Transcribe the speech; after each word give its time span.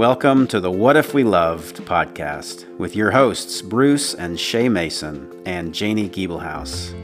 Welcome 0.00 0.46
to 0.46 0.60
the 0.60 0.70
What 0.70 0.96
If 0.96 1.12
We 1.12 1.24
Loved 1.24 1.84
podcast 1.84 2.66
with 2.78 2.96
your 2.96 3.10
hosts, 3.10 3.60
Bruce 3.60 4.14
and 4.14 4.40
Shay 4.40 4.66
Mason 4.66 5.30
and 5.44 5.74
Janie 5.74 6.08
Giebelhaus. 6.08 6.94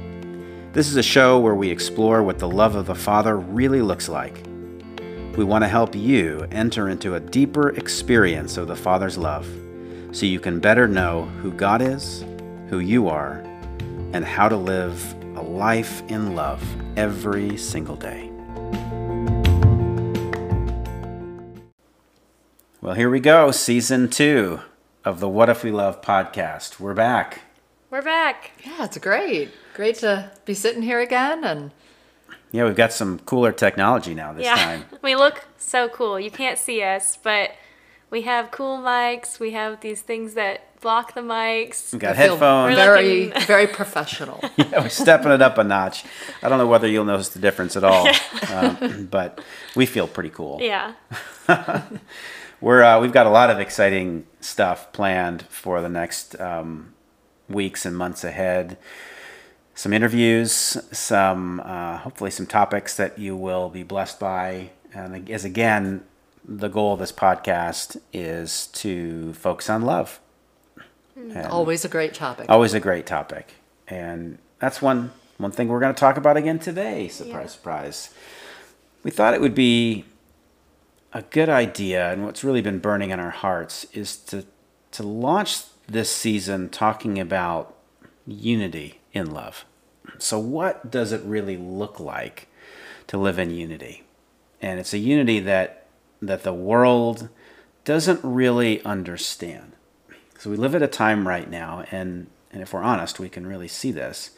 This 0.72 0.88
is 0.88 0.96
a 0.96 1.02
show 1.02 1.38
where 1.38 1.54
we 1.54 1.68
explore 1.68 2.22
what 2.22 2.38
the 2.38 2.48
love 2.48 2.74
of 2.74 2.86
the 2.86 2.94
Father 2.94 3.36
really 3.36 3.82
looks 3.82 4.08
like. 4.08 4.46
We 5.36 5.44
want 5.44 5.62
to 5.62 5.68
help 5.68 5.94
you 5.94 6.46
enter 6.50 6.88
into 6.88 7.16
a 7.16 7.20
deeper 7.20 7.68
experience 7.76 8.56
of 8.56 8.66
the 8.66 8.74
Father's 8.74 9.18
love 9.18 9.46
so 10.12 10.24
you 10.24 10.40
can 10.40 10.58
better 10.58 10.88
know 10.88 11.24
who 11.42 11.52
God 11.52 11.82
is, 11.82 12.24
who 12.70 12.78
you 12.78 13.10
are, 13.10 13.42
and 14.14 14.24
how 14.24 14.48
to 14.48 14.56
live 14.56 15.14
a 15.36 15.42
life 15.42 16.02
in 16.08 16.34
love 16.34 16.64
every 16.96 17.58
single 17.58 17.96
day. 17.96 18.25
Well, 22.86 22.94
here 22.94 23.10
we 23.10 23.18
go, 23.18 23.50
season 23.50 24.08
two 24.08 24.60
of 25.04 25.18
the 25.18 25.28
What 25.28 25.48
If 25.48 25.64
We 25.64 25.72
Love 25.72 26.00
podcast. 26.02 26.78
We're 26.78 26.94
back. 26.94 27.40
We're 27.90 28.00
back. 28.00 28.52
Yeah, 28.64 28.84
it's 28.84 28.96
great. 28.98 29.50
Great 29.74 29.96
to 29.96 30.30
be 30.44 30.54
sitting 30.54 30.82
here 30.82 31.00
again 31.00 31.42
and 31.42 31.72
Yeah, 32.52 32.62
we've 32.64 32.76
got 32.76 32.92
some 32.92 33.18
cooler 33.18 33.50
technology 33.50 34.14
now 34.14 34.32
this 34.32 34.44
yeah. 34.44 34.54
time. 34.54 34.84
we 35.02 35.16
look 35.16 35.46
so 35.58 35.88
cool. 35.88 36.20
You 36.20 36.30
can't 36.30 36.60
see 36.60 36.80
us, 36.80 37.18
but 37.20 37.56
we 38.08 38.22
have 38.22 38.52
cool 38.52 38.78
mics. 38.78 39.40
We 39.40 39.50
have 39.50 39.80
these 39.80 40.02
things 40.02 40.34
that 40.34 40.80
block 40.80 41.14
the 41.14 41.22
mics. 41.22 41.92
We've 41.92 42.00
got 42.00 42.12
I 42.12 42.14
headphones. 42.18 42.76
We're 42.76 42.84
very 42.84 43.24
looking- 43.26 43.42
very 43.46 43.66
professional. 43.80 44.38
Yeah, 44.56 44.82
we're 44.82 44.90
stepping 44.90 45.32
it 45.32 45.42
up 45.42 45.58
a 45.58 45.64
notch. 45.64 46.04
I 46.40 46.48
don't 46.48 46.58
know 46.58 46.68
whether 46.68 46.86
you'll 46.86 47.04
notice 47.04 47.30
the 47.30 47.40
difference 47.40 47.74
at 47.76 47.82
all, 47.82 48.08
um, 48.48 49.08
but 49.10 49.40
we 49.74 49.86
feel 49.86 50.06
pretty 50.06 50.30
cool. 50.30 50.60
Yeah. 50.62 50.92
We're 52.60 52.82
uh, 52.82 53.00
we've 53.00 53.12
got 53.12 53.26
a 53.26 53.30
lot 53.30 53.50
of 53.50 53.60
exciting 53.60 54.26
stuff 54.40 54.92
planned 54.92 55.42
for 55.48 55.80
the 55.82 55.88
next 55.88 56.38
um, 56.40 56.94
weeks 57.48 57.84
and 57.84 57.96
months 57.96 58.24
ahead. 58.24 58.78
Some 59.74 59.92
interviews, 59.92 60.50
some 60.90 61.60
uh, 61.60 61.98
hopefully 61.98 62.30
some 62.30 62.46
topics 62.46 62.96
that 62.96 63.18
you 63.18 63.36
will 63.36 63.68
be 63.68 63.82
blessed 63.82 64.18
by, 64.18 64.70
and 64.94 65.28
as 65.30 65.44
again, 65.44 66.04
the 66.44 66.68
goal 66.68 66.94
of 66.94 66.98
this 67.00 67.12
podcast 67.12 67.98
is 68.12 68.68
to 68.68 69.34
focus 69.34 69.68
on 69.68 69.82
love. 69.82 70.18
And- 71.14 71.36
Always 71.46 71.84
a 71.84 71.88
great 71.88 72.12
topic. 72.14 72.46
always 72.48 72.74
a 72.74 72.80
great 72.80 73.06
topic 73.06 73.54
and 73.88 74.36
that's 74.58 74.82
one 74.82 75.12
one 75.38 75.50
thing 75.50 75.66
we're 75.68 75.80
going 75.80 75.94
to 75.94 75.98
talk 75.98 76.18
about 76.18 76.36
again 76.36 76.58
today 76.58 77.08
surprise 77.08 77.32
Yeah. 77.44 77.46
surprise 77.56 78.10
we 79.02 79.10
thought 79.10 79.32
it 79.32 79.40
would 79.40 79.54
be 79.54 80.04
a 81.16 81.22
good 81.22 81.48
idea 81.48 82.12
and 82.12 82.24
what's 82.24 82.44
really 82.44 82.60
been 82.60 82.78
burning 82.78 83.08
in 83.08 83.18
our 83.18 83.30
hearts 83.30 83.86
is 83.94 84.18
to 84.18 84.44
to 84.90 85.02
launch 85.02 85.62
this 85.88 86.10
season 86.10 86.68
talking 86.68 87.18
about 87.18 87.74
unity 88.26 89.00
in 89.14 89.30
love. 89.30 89.64
So 90.18 90.38
what 90.38 90.90
does 90.90 91.12
it 91.12 91.22
really 91.22 91.56
look 91.56 91.98
like 91.98 92.48
to 93.06 93.16
live 93.16 93.38
in 93.38 93.50
unity? 93.50 94.02
And 94.60 94.78
it's 94.78 94.92
a 94.92 94.98
unity 94.98 95.40
that 95.40 95.86
that 96.20 96.42
the 96.42 96.52
world 96.52 97.30
doesn't 97.84 98.20
really 98.22 98.82
understand. 98.84 99.72
So 100.38 100.50
we 100.50 100.56
live 100.58 100.74
at 100.74 100.82
a 100.82 100.88
time 100.88 101.26
right 101.26 101.48
now, 101.48 101.84
and, 101.90 102.26
and 102.52 102.60
if 102.60 102.74
we're 102.74 102.82
honest, 102.82 103.18
we 103.18 103.30
can 103.30 103.46
really 103.46 103.68
see 103.68 103.90
this. 103.90 104.32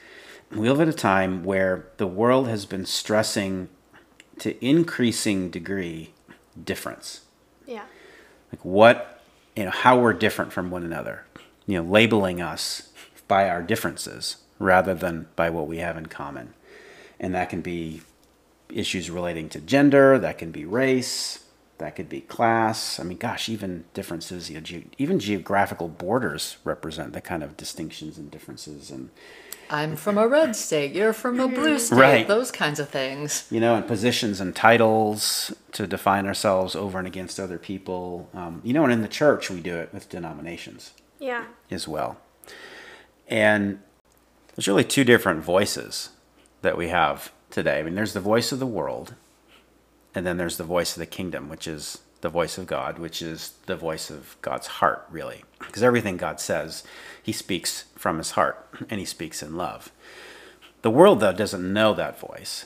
We 0.52 0.68
live 0.68 0.80
at 0.80 0.88
a 0.88 0.92
time 0.92 1.42
where 1.42 1.88
the 1.96 2.06
world 2.06 2.46
has 2.46 2.66
been 2.66 2.86
stressing 2.86 3.68
to 4.38 4.64
increasing 4.64 5.50
degree 5.50 6.12
difference. 6.64 7.22
Yeah. 7.66 7.84
Like 8.52 8.64
what, 8.64 9.22
you 9.56 9.64
know, 9.64 9.70
how 9.70 9.98
we're 9.98 10.12
different 10.12 10.52
from 10.52 10.70
one 10.70 10.84
another. 10.84 11.24
You 11.66 11.82
know, 11.82 11.90
labeling 11.90 12.41
us 12.41 12.91
by 13.26 13.48
our 13.48 13.62
differences 13.62 14.36
rather 14.58 14.94
than 14.94 15.28
by 15.36 15.50
what 15.50 15.66
we 15.66 15.78
have 15.78 15.97
in 15.97 16.06
common. 16.06 16.54
And 17.20 17.34
that 17.34 17.50
can 17.50 17.60
be 17.60 18.02
issues 18.72 19.10
relating 19.10 19.48
to 19.50 19.60
gender, 19.60 20.18
that 20.18 20.38
can 20.38 20.50
be 20.50 20.64
race, 20.64 21.44
that 21.78 21.97
could 21.97 22.08
be 22.08 22.20
class. 22.22 22.98
I 22.98 23.04
mean, 23.04 23.18
gosh, 23.18 23.48
even 23.48 23.84
differences, 23.94 24.50
you 24.50 24.56
know, 24.56 24.60
ge- 24.60 24.86
even 24.98 25.18
geographical 25.18 25.88
borders 25.88 26.56
represent 26.64 27.12
the 27.12 27.20
kind 27.20 27.42
of 27.42 27.56
distinctions 27.56 28.18
and 28.18 28.30
differences, 28.30 28.91
and 28.91 29.10
I'm 29.70 29.96
from 29.96 30.16
a 30.18 30.26
red 30.26 30.56
state, 30.56 30.92
you're 30.94 31.12
from 31.12 31.38
a 31.40 31.48
blue 31.48 31.78
state, 31.78 31.96
Right. 31.96 32.28
those 32.28 32.50
kinds 32.50 32.80
of 32.80 32.88
things. 32.88 33.46
you 33.50 33.60
know, 33.60 33.74
and 33.74 33.86
positions 33.86 34.40
and 34.40 34.54
titles 34.56 35.52
to 35.72 35.86
define 35.86 36.26
ourselves 36.26 36.74
over 36.74 36.98
and 36.98 37.06
against 37.06 37.38
other 37.38 37.58
people. 37.58 38.28
Um, 38.34 38.60
you 38.64 38.72
know, 38.72 38.84
and 38.84 38.92
in 38.92 39.02
the 39.02 39.08
church 39.08 39.50
we 39.50 39.60
do 39.60 39.76
it 39.76 39.90
with 39.92 40.08
denominations 40.08 40.92
Yeah. 41.18 41.44
as 41.70 41.86
well. 41.86 42.16
And 43.28 43.80
there's 44.54 44.68
really 44.68 44.84
two 44.84 45.04
different 45.04 45.40
voices 45.44 46.10
that 46.62 46.76
we 46.76 46.88
have 46.88 47.30
today. 47.50 47.78
I 47.78 47.82
mean, 47.82 47.94
there's 47.94 48.14
the 48.14 48.20
voice 48.20 48.52
of 48.52 48.58
the 48.58 48.66
world, 48.66 49.14
and 50.14 50.26
then 50.26 50.36
there's 50.38 50.56
the 50.56 50.64
voice 50.64 50.96
of 50.96 51.00
the 51.00 51.06
kingdom, 51.06 51.48
which 51.48 51.68
is 51.68 51.98
the 52.20 52.28
voice 52.28 52.58
of 52.58 52.66
God, 52.66 52.98
which 52.98 53.22
is 53.22 53.52
the 53.66 53.76
voice 53.76 54.10
of 54.10 54.36
God's 54.42 54.66
heart, 54.66 55.06
really. 55.10 55.44
Because 55.60 55.82
everything 55.84 56.16
God 56.16 56.40
says, 56.40 56.82
he 57.22 57.32
speaks 57.32 57.84
from 57.96 58.18
his 58.18 58.32
heart, 58.32 58.66
and 58.90 58.98
he 59.00 59.04
speaks 59.06 59.42
in 59.42 59.56
love. 59.56 59.90
The 60.82 60.90
world, 60.90 61.20
though, 61.20 61.32
doesn't 61.32 61.72
know 61.72 61.92
that 61.94 62.18
voice. 62.18 62.64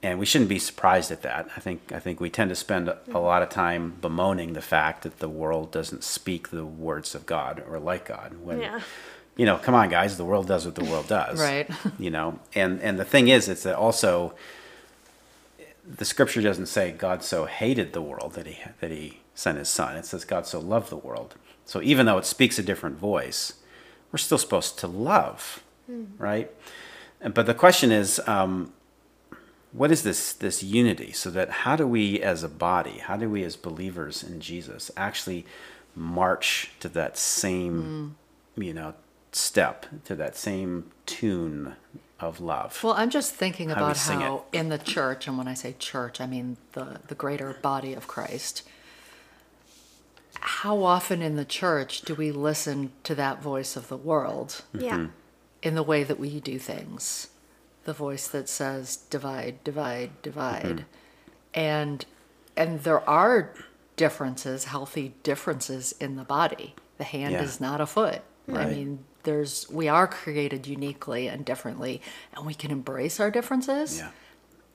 And 0.00 0.20
we 0.20 0.26
shouldn't 0.26 0.48
be 0.48 0.60
surprised 0.60 1.10
at 1.10 1.22
that. 1.22 1.48
I 1.56 1.60
think 1.60 1.90
I 1.92 1.98
think 1.98 2.20
we 2.20 2.30
tend 2.30 2.50
to 2.50 2.54
spend 2.54 2.88
a 2.88 3.18
lot 3.18 3.42
of 3.42 3.48
time 3.48 3.96
bemoaning 4.00 4.52
the 4.52 4.62
fact 4.62 5.02
that 5.02 5.18
the 5.18 5.28
world 5.28 5.72
doesn't 5.72 6.04
speak 6.04 6.50
the 6.50 6.64
words 6.64 7.16
of 7.16 7.26
God 7.26 7.64
or 7.68 7.80
like 7.80 8.04
God. 8.06 8.36
When 8.40 8.60
Yeah. 8.60 8.80
you 9.36 9.44
know, 9.44 9.56
come 9.56 9.74
on, 9.74 9.88
guys, 9.88 10.16
the 10.16 10.24
world 10.24 10.46
does 10.46 10.64
what 10.64 10.76
the 10.76 10.84
world 10.84 11.08
does, 11.08 11.40
Right. 11.40 11.68
You 11.98 12.10
know, 12.10 12.38
and 12.54 12.80
and 12.80 12.96
the 12.96 13.04
thing 13.04 13.26
is, 13.26 13.48
it's 13.48 13.64
that 13.64 13.74
also 13.74 14.34
the 15.84 16.04
scripture 16.04 16.42
doesn't 16.42 16.66
say 16.66 16.92
God 16.92 17.24
so 17.24 17.46
hated 17.46 17.92
the 17.92 18.02
world 18.02 18.34
that 18.34 18.46
he 18.46 18.58
that 18.80 18.92
he 18.92 19.18
sent 19.34 19.58
his 19.58 19.68
son. 19.68 19.96
It 19.96 20.06
says 20.06 20.24
God 20.24 20.46
so 20.46 20.60
loved 20.60 20.90
the 20.90 20.96
world. 20.96 21.34
So 21.64 21.82
even 21.82 22.06
though 22.06 22.18
it 22.18 22.24
speaks 22.24 22.56
a 22.58 22.62
different 22.62 22.98
voice, 22.98 23.54
we're 24.12 24.18
still 24.18 24.38
supposed 24.38 24.78
to 24.80 24.86
love, 24.86 25.62
right? 26.18 26.50
But 27.20 27.46
the 27.46 27.54
question 27.54 27.90
is, 27.92 28.20
um, 28.26 28.72
what 29.72 29.90
is 29.90 30.02
this 30.02 30.32
this 30.32 30.62
unity? 30.62 31.12
So 31.12 31.30
that 31.30 31.50
how 31.50 31.76
do 31.76 31.86
we 31.86 32.20
as 32.22 32.42
a 32.42 32.48
body, 32.48 32.98
how 32.98 33.16
do 33.16 33.28
we 33.28 33.44
as 33.44 33.56
believers 33.56 34.22
in 34.22 34.40
Jesus 34.40 34.90
actually 34.96 35.44
march 35.94 36.70
to 36.80 36.88
that 36.90 37.18
same, 37.18 38.16
you 38.56 38.72
know, 38.72 38.94
step, 39.32 39.86
to 40.04 40.14
that 40.14 40.36
same 40.36 40.90
tune 41.06 41.74
of 42.20 42.40
love? 42.40 42.82
Well, 42.82 42.94
I'm 42.94 43.10
just 43.10 43.34
thinking 43.34 43.68
How 43.68 43.76
about 43.76 43.96
sing 43.96 44.20
how 44.20 44.44
in 44.52 44.68
the 44.68 44.78
church, 44.78 45.26
and 45.26 45.36
when 45.36 45.48
I 45.48 45.54
say 45.54 45.74
church, 45.78 46.20
I 46.20 46.26
mean 46.26 46.56
the, 46.72 47.00
the 47.08 47.14
greater 47.14 47.58
body 47.62 47.94
of 47.94 48.06
Christ. 48.06 48.62
How 50.48 50.82
often 50.82 51.20
in 51.20 51.36
the 51.36 51.44
church 51.44 52.00
do 52.02 52.14
we 52.14 52.32
listen 52.32 52.92
to 53.04 53.14
that 53.14 53.42
voice 53.42 53.76
of 53.76 53.88
the 53.88 53.96
world 53.98 54.62
Yeah. 54.72 54.94
Mm-hmm. 54.96 55.06
in 55.62 55.74
the 55.74 55.82
way 55.82 56.04
that 56.04 56.18
we 56.18 56.40
do 56.40 56.58
things? 56.58 57.28
The 57.84 57.92
voice 57.92 58.26
that 58.28 58.48
says 58.48 58.96
divide, 59.10 59.62
divide, 59.62 60.10
divide. 60.22 60.64
Mm-hmm. 60.64 60.84
And 61.54 62.04
and 62.56 62.80
there 62.82 63.08
are 63.08 63.52
differences, 63.96 64.64
healthy 64.64 65.14
differences 65.22 65.92
in 66.00 66.16
the 66.16 66.24
body. 66.24 66.74
The 66.96 67.04
hand 67.04 67.32
Yeah. 67.32 67.42
is 67.42 67.60
not 67.60 67.80
a 67.80 67.86
foot. 67.86 68.22
I 68.50 68.64
mean, 68.64 69.04
there's 69.24 69.68
we 69.70 69.86
are 69.88 70.06
created 70.06 70.66
uniquely 70.66 71.28
and 71.28 71.44
differently, 71.44 72.00
and 72.34 72.46
we 72.46 72.54
can 72.54 72.70
embrace 72.70 73.20
our 73.20 73.30
differences, 73.30 73.98
Yeah, 73.98 74.10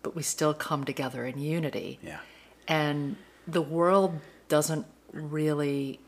but 0.03 0.15
we 0.15 0.21
still 0.21 0.53
come 0.53 0.83
together 0.83 1.25
in 1.25 1.39
unity. 1.39 1.97
yeah, 2.03 2.19
And 2.67 3.15
the 3.47 3.63
world 3.63 4.19
doesn't 4.49 4.85
really 5.13 5.99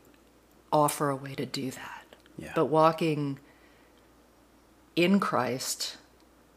offer 0.72 1.08
a 1.08 1.16
way 1.16 1.34
to 1.34 1.46
do 1.46 1.70
that. 1.70 2.04
Yeah. 2.36 2.52
But 2.54 2.66
walking 2.66 3.38
in 4.94 5.20
Christ, 5.20 5.96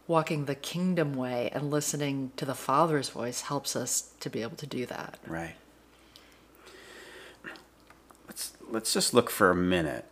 walking 0.08 0.46
the 0.46 0.56
kingdom 0.56 1.14
way, 1.14 1.50
and 1.54 1.70
listening 1.70 2.32
to 2.38 2.46
the 2.46 2.56
Father's 2.56 3.10
voice 3.10 3.42
helps 3.42 3.76
us 3.76 4.12
to 4.20 4.30
be 4.30 4.42
able 4.42 4.58
to 4.58 4.68
do 4.68 4.86
that. 4.88 5.18
right. 5.28 5.56
Let's 8.28 8.54
let's 8.70 8.94
just 8.94 9.14
look 9.14 9.30
for 9.30 9.50
a 9.50 9.56
minute 9.56 10.06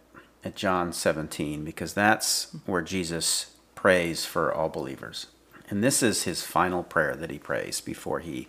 at 0.44 0.56
John 0.56 0.92
17 0.94 1.64
because 1.64 1.94
that's 1.94 2.56
where 2.66 2.82
Jesus 2.82 3.52
prays 3.76 4.26
for 4.26 4.52
all 4.54 4.70
believers. 4.70 5.28
And 5.70 5.84
this 5.84 6.02
is 6.02 6.24
his 6.24 6.44
final 6.44 6.84
prayer 6.84 7.16
that 7.16 7.30
he 7.30 7.38
prays 7.38 7.82
before 7.82 8.20
he 8.20 8.48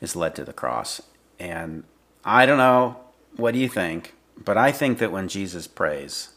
is 0.00 0.16
led 0.16 0.34
to 0.34 0.44
the 0.44 0.52
cross. 0.52 1.00
And 1.38 1.84
I 2.24 2.44
don't 2.44 2.58
know, 2.58 2.96
what 3.36 3.54
do 3.54 3.60
you 3.60 3.68
think? 3.68 4.14
But 4.36 4.56
I 4.56 4.72
think 4.72 4.98
that 4.98 5.12
when 5.12 5.28
Jesus 5.28 5.66
prays, 5.66 6.30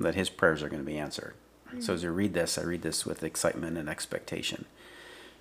that 0.00 0.14
his 0.14 0.30
prayers 0.30 0.62
are 0.62 0.68
going 0.68 0.82
to 0.82 0.90
be 0.90 0.98
answered. 0.98 1.34
So 1.80 1.94
as 1.94 2.04
I 2.04 2.08
read 2.08 2.34
this, 2.34 2.58
I 2.58 2.62
read 2.62 2.82
this 2.82 3.06
with 3.06 3.22
excitement 3.22 3.78
and 3.78 3.88
expectation. 3.88 4.66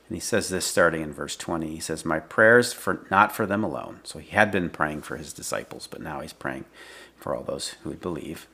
And 0.07 0.15
he 0.15 0.21
says 0.21 0.49
this 0.49 0.65
starting 0.65 1.01
in 1.01 1.13
verse 1.13 1.35
20. 1.35 1.67
He 1.67 1.79
says, 1.79 2.05
My 2.05 2.19
prayers 2.19 2.73
for 2.73 3.05
not 3.11 3.33
for 3.33 3.45
them 3.45 3.63
alone. 3.63 3.99
So 4.03 4.19
he 4.19 4.29
had 4.29 4.51
been 4.51 4.69
praying 4.69 5.01
for 5.01 5.17
his 5.17 5.33
disciples, 5.33 5.87
but 5.87 6.01
now 6.01 6.21
he's 6.21 6.33
praying 6.33 6.65
for 7.17 7.35
all 7.35 7.43
those 7.43 7.69
who 7.69 7.89
would 7.89 8.01
believe 8.01 8.47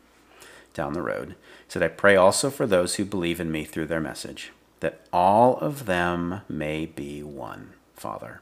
down 0.73 0.93
the 0.93 1.01
road. 1.01 1.29
He 1.29 1.35
said, 1.69 1.83
I 1.83 1.87
pray 1.87 2.15
also 2.15 2.49
for 2.49 2.67
those 2.67 2.95
who 2.95 3.05
believe 3.05 3.39
in 3.39 3.51
me 3.51 3.63
through 3.63 3.87
their 3.87 4.01
message, 4.01 4.51
that 4.79 5.01
all 5.11 5.57
of 5.57 5.85
them 5.85 6.41
may 6.47 6.85
be 6.85 7.23
one, 7.23 7.73
Father. 7.95 8.41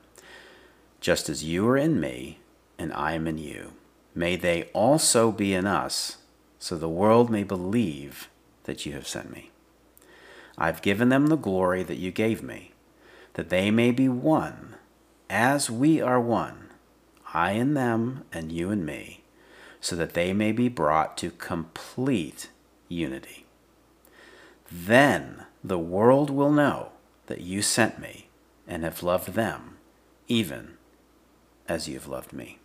Just 1.00 1.30
as 1.30 1.44
you 1.44 1.68
are 1.68 1.78
in 1.78 2.00
me 2.00 2.40
and 2.78 2.92
I 2.94 3.14
am 3.14 3.28
in 3.28 3.38
you, 3.38 3.74
may 4.16 4.36
they 4.36 4.64
also 4.74 5.32
be 5.32 5.54
in 5.54 5.68
us, 5.68 6.18
so 6.58 6.78
the 6.78 6.90
world 6.90 7.30
may 7.30 7.44
believe 7.44 8.30
that 8.64 8.86
you 8.86 8.94
have 8.94 9.08
sent 9.08 9.32
me. 9.32 9.52
I've 10.58 10.82
given 10.82 11.10
them 11.10 11.28
the 11.28 11.36
glory 11.36 11.84
that 11.84 11.98
you 11.98 12.12
gave 12.12 12.42
me 12.42 12.72
that 13.36 13.50
they 13.50 13.70
may 13.70 13.92
be 13.92 14.10
one, 14.10 14.76
as 15.30 15.70
we 15.70 16.02
are 16.02 16.20
one, 16.20 16.70
I 17.34 17.52
and 17.52 17.76
them, 17.76 18.24
and 18.32 18.52
you 18.52 18.72
and 18.72 18.86
me, 18.86 19.24
so 19.82 19.96
that 19.98 20.14
they 20.14 20.32
may 20.34 20.52
be 20.54 20.70
brought 20.70 21.18
to 21.18 21.32
complete 21.32 22.50
unity. 22.88 23.46
Then 24.72 25.44
the 25.64 25.78
world 25.78 26.30
will 26.30 26.52
know 26.52 26.94
that 27.28 27.42
you 27.42 27.62
sent 27.62 28.00
me 28.00 28.28
and 28.68 28.84
have 28.84 29.04
loved 29.04 29.34
them, 29.34 29.78
even 30.30 30.78
as 31.68 31.90
you 31.90 31.96
have 31.96 32.08
loved 32.08 32.32
me. 32.32 32.60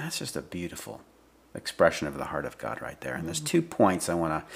That's 0.00 0.18
just 0.18 0.36
a 0.36 0.42
beautiful 0.42 1.00
expression 1.54 2.06
of 2.06 2.16
the 2.16 2.26
heart 2.26 2.44
of 2.44 2.58
God 2.58 2.80
right 2.80 3.00
there. 3.00 3.14
And 3.14 3.26
there's 3.26 3.40
two 3.40 3.62
points 3.62 4.08
I 4.08 4.14
want 4.14 4.46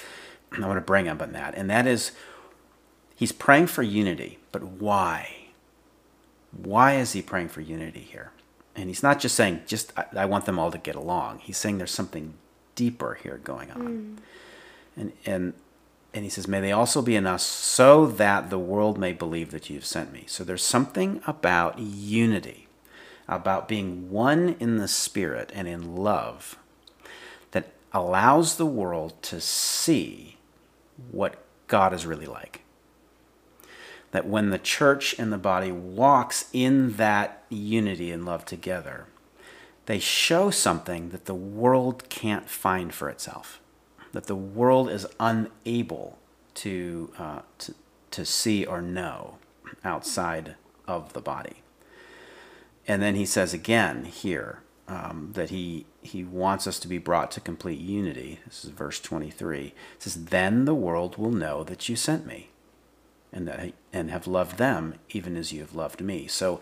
to 0.52 0.62
I 0.62 0.66
want 0.66 0.76
to 0.76 0.82
bring 0.82 1.08
up 1.08 1.20
on 1.20 1.32
that, 1.32 1.54
and 1.56 1.68
that 1.68 1.86
is 1.86 2.12
He's 3.16 3.32
praying 3.32 3.68
for 3.68 3.82
unity, 3.82 4.38
but 4.52 4.62
why? 4.62 5.46
Why 6.50 6.96
is 6.96 7.12
he 7.12 7.22
praying 7.22 7.48
for 7.48 7.60
unity 7.60 8.00
here? 8.00 8.32
And 8.76 8.88
he's 8.88 9.02
not 9.02 9.20
just 9.20 9.36
saying, 9.36 9.62
just 9.66 9.92
I, 9.96 10.06
I 10.16 10.24
want 10.24 10.46
them 10.46 10.58
all 10.58 10.70
to 10.72 10.78
get 10.78 10.96
along. 10.96 11.38
He's 11.38 11.56
saying 11.56 11.78
there's 11.78 11.92
something 11.92 12.34
deeper 12.74 13.14
here 13.22 13.40
going 13.42 13.70
on. 13.70 13.80
Mm. 13.80 14.16
And, 14.96 15.12
and, 15.24 15.54
and 16.12 16.24
he 16.24 16.30
says, 16.30 16.48
May 16.48 16.60
they 16.60 16.72
also 16.72 17.02
be 17.02 17.14
in 17.14 17.26
us 17.26 17.44
so 17.44 18.06
that 18.06 18.50
the 18.50 18.58
world 18.58 18.98
may 18.98 19.12
believe 19.12 19.52
that 19.52 19.70
you've 19.70 19.84
sent 19.84 20.12
me. 20.12 20.24
So 20.26 20.42
there's 20.42 20.64
something 20.64 21.20
about 21.26 21.78
unity, 21.78 22.66
about 23.28 23.68
being 23.68 24.10
one 24.10 24.56
in 24.60 24.76
the 24.76 24.88
spirit 24.88 25.50
and 25.54 25.66
in 25.66 25.96
love 25.96 26.58
that 27.52 27.72
allows 27.92 28.56
the 28.56 28.66
world 28.66 29.22
to 29.22 29.40
see 29.40 30.36
what 31.10 31.36
God 31.66 31.92
is 31.92 32.06
really 32.06 32.26
like 32.26 32.64
that 34.14 34.28
when 34.28 34.50
the 34.50 34.60
church 34.60 35.18
and 35.18 35.32
the 35.32 35.36
body 35.36 35.72
walks 35.72 36.48
in 36.52 36.92
that 36.92 37.42
unity 37.48 38.12
and 38.12 38.24
love 38.24 38.44
together, 38.44 39.06
they 39.86 39.98
show 39.98 40.50
something 40.50 41.08
that 41.08 41.24
the 41.24 41.34
world 41.34 42.08
can't 42.08 42.48
find 42.48 42.94
for 42.94 43.08
itself, 43.08 43.60
that 44.12 44.28
the 44.28 44.36
world 44.36 44.88
is 44.88 45.04
unable 45.18 46.16
to, 46.54 47.10
uh, 47.18 47.40
to, 47.58 47.74
to 48.12 48.24
see 48.24 48.64
or 48.64 48.80
know 48.80 49.38
outside 49.82 50.54
of 50.86 51.12
the 51.12 51.20
body. 51.20 51.63
And 52.86 53.02
then 53.02 53.14
he 53.14 53.24
says 53.24 53.54
again 53.54 54.04
here 54.04 54.60
um, 54.88 55.30
that 55.34 55.50
he, 55.50 55.86
he 56.02 56.22
wants 56.22 56.66
us 56.66 56.78
to 56.80 56.88
be 56.88 56.98
brought 56.98 57.30
to 57.32 57.40
complete 57.40 57.80
unity. 57.80 58.40
This 58.46 58.64
is 58.64 58.70
verse 58.70 59.00
23. 59.00 59.66
It 59.66 59.74
says, 59.98 60.26
Then 60.26 60.66
the 60.66 60.74
world 60.74 61.16
will 61.16 61.32
know 61.32 61.64
that 61.64 61.88
you 61.88 61.96
sent 61.96 62.26
me 62.26 62.50
and 63.32 63.48
that 63.48 63.72
and 63.92 64.10
have 64.10 64.26
loved 64.26 64.58
them 64.58 64.94
even 65.10 65.36
as 65.36 65.52
you 65.52 65.60
have 65.60 65.74
loved 65.74 66.00
me. 66.00 66.26
So 66.26 66.60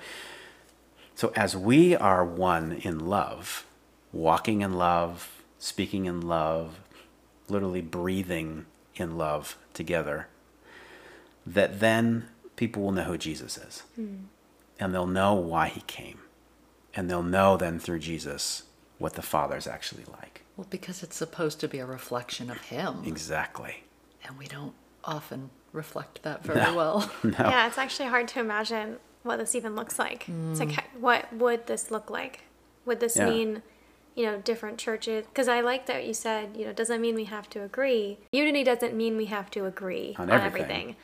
so 1.15 1.33
as 1.37 1.57
we 1.57 1.95
are 1.95 2.25
one 2.25 2.73
in 2.73 3.07
love, 3.07 3.67
walking 4.13 4.63
in 4.63 4.75
love, 4.75 5.43
speaking 5.59 6.07
in 6.07 6.21
love, 6.23 6.81
literally 7.49 7.83
breathing 7.83 8.67
in 8.97 9.19
love 9.19 9.57
together, 9.75 10.29
that 11.47 11.81
then 11.81 12.29
people 12.57 12.83
will 12.83 12.93
know 12.93 13.05
who 13.05 13.19
Jesus 13.19 13.59
is. 13.59 13.83
Mm. 13.99 14.25
And 14.79 14.95
they'll 14.95 15.07
know 15.07 15.35
why 15.35 15.69
he 15.69 15.83
came. 15.83 16.19
And 16.95 17.09
they'll 17.09 17.23
know 17.23 17.57
then 17.57 17.79
through 17.79 18.01
Jesus 18.01 18.65
what 18.99 19.15
the 19.15 19.23
Father's 19.23 19.67
actually 19.67 20.05
like. 20.05 20.43
Well, 20.57 20.67
because 20.69 21.03
it's 21.03 21.17
supposed 21.17 21.61
to 21.61 21.69
be 21.69 21.79
a 21.79 21.87
reflection 21.87 22.51
of 22.51 22.59
him. 22.59 23.03
Exactly. 23.07 23.85
And 24.25 24.39
we 24.39 24.47
don't 24.47 24.75
often 25.05 25.51
reflect 25.73 26.23
that 26.23 26.45
very 26.45 26.61
no. 26.61 26.75
well. 26.75 27.11
No. 27.25 27.35
Yeah, 27.39 27.67
it's 27.67 27.79
actually 27.79 28.09
hard 28.09 28.29
to 28.29 28.41
imagine 28.41 28.99
what 29.23 29.39
this 29.39 29.55
even 29.55 29.75
looks 29.75 29.99
like. 29.99 30.27
Mm. 30.27 30.51
It's 30.51 30.61
like, 30.61 30.71
mm. 30.71 31.01
what 31.01 31.33
would 31.33 31.67
this 31.67 31.91
look 31.91 32.11
like? 32.11 32.41
Would 32.85 33.01
this 33.01 33.17
yeah. 33.17 33.29
mean, 33.29 33.63
you 34.15 34.27
know, 34.27 34.39
different 34.39 34.79
churches? 34.79 35.25
Because 35.27 35.49
I 35.49 35.61
like 35.61 35.87
that 35.87 36.07
you 36.07 36.15
said, 36.15 36.57
you 36.57 36.67
know, 36.67 36.73
doesn't 36.73 37.01
mean 37.01 37.15
we 37.15 37.25
have 37.25 37.49
to 37.51 37.63
agree. 37.63 38.19
Unity 38.33 38.65
doesn't 38.65 38.95
mean 38.95 39.17
we 39.17 39.27
have 39.27 39.51
to 39.53 39.67
agree 39.67 40.17
on, 40.19 40.31
on 40.31 40.41
everything. 40.41 40.71
everything. 40.71 40.97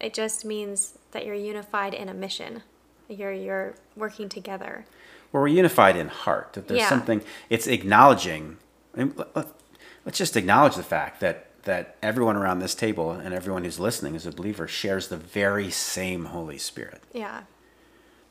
It 0.00 0.14
just 0.14 0.44
means 0.44 0.98
that 1.12 1.26
you're 1.26 1.34
unified 1.34 1.92
in 1.92 2.08
a 2.08 2.14
mission. 2.14 2.62
You're 3.10 3.32
you're 3.32 3.74
working 3.96 4.28
together. 4.28 4.86
Well, 5.32 5.42
we're 5.42 5.48
unified 5.48 5.96
in 5.96 6.08
heart. 6.08 6.54
That 6.54 6.68
there's 6.68 6.80
yeah. 6.80 6.88
something. 6.88 7.22
It's 7.48 7.66
acknowledging. 7.66 8.56
Let's 8.94 10.18
just 10.18 10.36
acknowledge 10.36 10.76
the 10.76 10.82
fact 10.82 11.20
that 11.20 11.50
that 11.64 11.96
everyone 12.02 12.36
around 12.36 12.60
this 12.60 12.74
table 12.74 13.10
and 13.10 13.34
everyone 13.34 13.64
who's 13.64 13.78
listening 13.78 14.16
as 14.16 14.26
a 14.26 14.32
believer 14.32 14.66
shares 14.66 15.08
the 15.08 15.16
very 15.16 15.70
same 15.70 16.26
Holy 16.26 16.58
Spirit. 16.58 17.02
Yeah. 17.12 17.42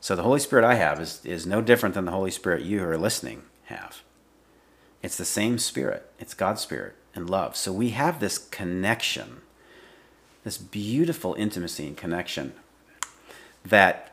So 0.00 0.16
the 0.16 0.22
Holy 0.22 0.40
Spirit 0.40 0.64
I 0.64 0.74
have 0.74 0.98
is, 0.98 1.20
is 1.24 1.46
no 1.46 1.60
different 1.60 1.94
than 1.94 2.06
the 2.06 2.10
Holy 2.10 2.30
Spirit 2.30 2.62
you 2.62 2.80
who 2.80 2.86
are 2.86 2.98
listening 2.98 3.42
have. 3.64 4.02
It's 5.02 5.16
the 5.16 5.24
same 5.24 5.58
Spirit, 5.58 6.10
it's 6.18 6.34
God's 6.34 6.62
Spirit 6.62 6.96
and 7.14 7.28
love. 7.28 7.56
So 7.56 7.72
we 7.72 7.90
have 7.90 8.18
this 8.18 8.38
connection, 8.38 9.42
this 10.42 10.58
beautiful 10.58 11.34
intimacy 11.34 11.86
and 11.86 11.96
connection 11.96 12.54
that 13.64 14.09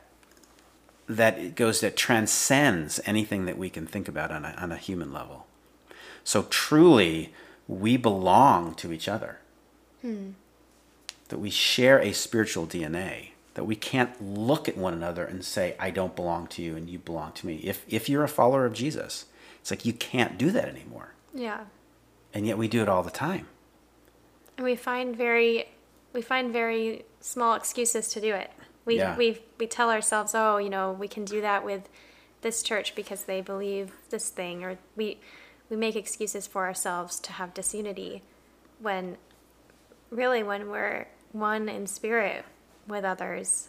that 1.07 1.37
it 1.39 1.55
goes 1.55 1.81
that 1.81 1.95
transcends 1.95 2.99
anything 3.05 3.45
that 3.45 3.57
we 3.57 3.69
can 3.69 3.87
think 3.87 4.07
about 4.07 4.31
on 4.31 4.43
a, 4.43 4.53
on 4.57 4.71
a 4.71 4.77
human 4.77 5.13
level. 5.13 5.47
So 6.23 6.43
truly, 6.43 7.33
we 7.67 7.97
belong 7.97 8.73
to 8.75 8.91
each 8.91 9.07
other. 9.07 9.39
Hmm. 10.01 10.31
That 11.29 11.39
we 11.39 11.49
share 11.49 11.99
a 11.99 12.11
spiritual 12.11 12.67
DNA. 12.67 13.29
That 13.53 13.65
we 13.65 13.75
can't 13.75 14.21
look 14.21 14.67
at 14.67 14.77
one 14.77 14.93
another 14.93 15.25
and 15.25 15.43
say, 15.43 15.75
I 15.79 15.89
don't 15.89 16.15
belong 16.15 16.47
to 16.47 16.61
you 16.61 16.75
and 16.75 16.89
you 16.89 16.99
belong 16.99 17.31
to 17.33 17.47
me. 17.47 17.55
If, 17.63 17.85
if 17.87 18.09
you're 18.09 18.23
a 18.23 18.29
follower 18.29 18.65
of 18.65 18.73
Jesus, 18.73 19.25
it's 19.61 19.71
like 19.71 19.85
you 19.85 19.93
can't 19.93 20.37
do 20.37 20.51
that 20.51 20.65
anymore. 20.65 21.13
Yeah. 21.33 21.65
And 22.33 22.45
yet 22.45 22.57
we 22.57 22.67
do 22.67 22.81
it 22.81 22.89
all 22.89 23.03
the 23.03 23.11
time. 23.11 23.47
And 24.57 24.65
we 24.65 24.75
find 24.75 25.15
very 25.15 25.69
we 26.13 26.21
find 26.21 26.51
very 26.51 27.05
small 27.19 27.53
excuses 27.53 28.09
to 28.09 28.21
do 28.21 28.33
it. 28.33 28.51
We 28.87 28.97
yeah. 28.97 29.15
we 29.15 29.41
we 29.59 29.67
tell 29.67 29.91
ourselves, 29.91 30.33
"Oh, 30.33 30.57
you 30.57 30.69
know, 30.69 30.91
we 30.91 31.07
can 31.07 31.25
do 31.25 31.41
that 31.41 31.63
with 31.63 31.87
this 32.41 32.63
church 32.63 32.95
because 32.95 33.25
they 33.25 33.41
believe 33.41 33.91
this 34.09 34.29
thing," 34.29 34.63
or 34.63 34.79
we 34.95 35.19
we 35.69 35.77
make 35.77 35.95
excuses 35.95 36.47
for 36.47 36.65
ourselves 36.65 37.19
to 37.19 37.33
have 37.33 37.53
disunity 37.53 38.23
when 38.79 39.17
really 40.09 40.41
when 40.41 40.69
we're 40.69 41.07
one 41.31 41.67
in 41.67 41.85
spirit 41.85 42.45
with 42.87 43.03
others 43.03 43.67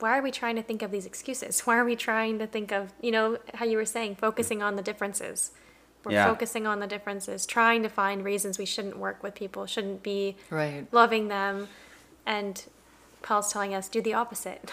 why 0.00 0.18
are 0.18 0.22
we 0.22 0.32
trying 0.32 0.56
to 0.56 0.62
think 0.62 0.82
of 0.82 0.90
these 0.90 1.06
excuses 1.06 1.60
why 1.66 1.76
are 1.76 1.84
we 1.84 1.96
trying 1.96 2.38
to 2.38 2.46
think 2.46 2.72
of 2.72 2.92
you 3.00 3.10
know 3.10 3.38
how 3.54 3.64
you 3.64 3.76
were 3.76 3.84
saying 3.84 4.16
focusing 4.16 4.62
on 4.62 4.76
the 4.76 4.82
differences 4.82 5.52
we're 6.04 6.12
yeah. 6.12 6.26
focusing 6.26 6.66
on 6.66 6.80
the 6.80 6.86
differences 6.86 7.46
trying 7.46 7.82
to 7.82 7.88
find 7.88 8.24
reasons 8.24 8.58
we 8.58 8.66
shouldn't 8.66 8.98
work 8.98 9.22
with 9.22 9.34
people 9.34 9.64
shouldn't 9.64 10.02
be 10.02 10.36
right. 10.50 10.86
loving 10.92 11.28
them 11.28 11.68
and 12.26 12.64
paul's 13.24 13.50
telling 13.50 13.74
us 13.74 13.88
do 13.88 14.02
the 14.02 14.14
opposite 14.14 14.62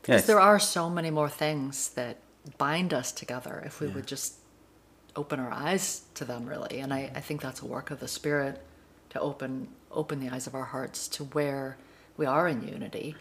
because 0.00 0.20
yes. 0.20 0.26
there 0.26 0.40
are 0.40 0.58
so 0.58 0.88
many 0.88 1.10
more 1.10 1.28
things 1.28 1.90
that 1.90 2.16
bind 2.56 2.94
us 2.94 3.12
together 3.12 3.62
if 3.66 3.78
we 3.78 3.86
yeah. 3.86 3.94
would 3.94 4.06
just 4.06 4.34
open 5.14 5.38
our 5.38 5.52
eyes 5.52 6.02
to 6.14 6.24
them 6.24 6.46
really 6.46 6.80
and 6.80 6.92
I, 6.92 7.10
I 7.14 7.20
think 7.20 7.42
that's 7.42 7.60
a 7.60 7.66
work 7.66 7.90
of 7.90 8.00
the 8.00 8.08
spirit 8.08 8.62
to 9.10 9.20
open 9.20 9.68
open 9.90 10.18
the 10.20 10.30
eyes 10.30 10.46
of 10.46 10.54
our 10.54 10.64
hearts 10.64 11.08
to 11.08 11.24
where 11.24 11.76
we 12.16 12.24
are 12.24 12.48
in 12.48 12.66
unity 12.66 13.16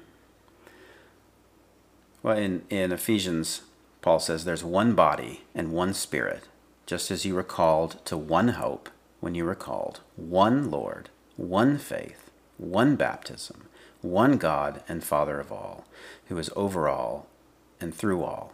well 2.24 2.38
in, 2.38 2.64
in 2.70 2.94
ephesians 2.94 3.64
paul 4.02 4.20
says 4.20 4.46
there's 4.46 4.64
one 4.64 4.94
body 4.94 5.42
and 5.54 5.74
one 5.74 5.94
spirit 5.94 6.44
just 6.86 7.12
as 7.12 7.26
you 7.26 7.36
were 7.36 7.44
called 7.44 8.04
to 8.06 8.16
one 8.16 8.50
hope 8.50 8.90
when 9.20 9.36
you 9.36 9.44
were 9.44 9.56
called 9.56 10.00
one 10.16 10.72
lord 10.72 11.10
one 11.36 11.78
faith 11.78 12.27
one 12.58 12.96
baptism 12.96 13.68
one 14.02 14.38
god 14.38 14.82
and 14.88 15.04
father 15.04 15.40
of 15.40 15.52
all 15.52 15.86
who 16.28 16.38
is 16.38 16.50
over 16.56 16.88
all 16.88 17.28
and 17.80 17.94
through 17.94 18.24
all 18.24 18.54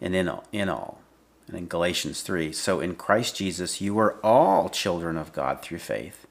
and 0.00 0.14
in 0.14 0.28
all, 0.28 0.44
in 0.52 0.68
all. 0.68 1.00
And 1.48 1.56
in 1.56 1.68
Galatians 1.68 2.22
3, 2.22 2.52
so 2.52 2.80
in 2.80 2.96
Christ 2.96 3.36
Jesus 3.36 3.80
you 3.80 3.98
are 3.98 4.18
all 4.22 4.68
children 4.68 5.16
of 5.16 5.32
God 5.32 5.62
through 5.62 5.78
faith. 5.78 6.26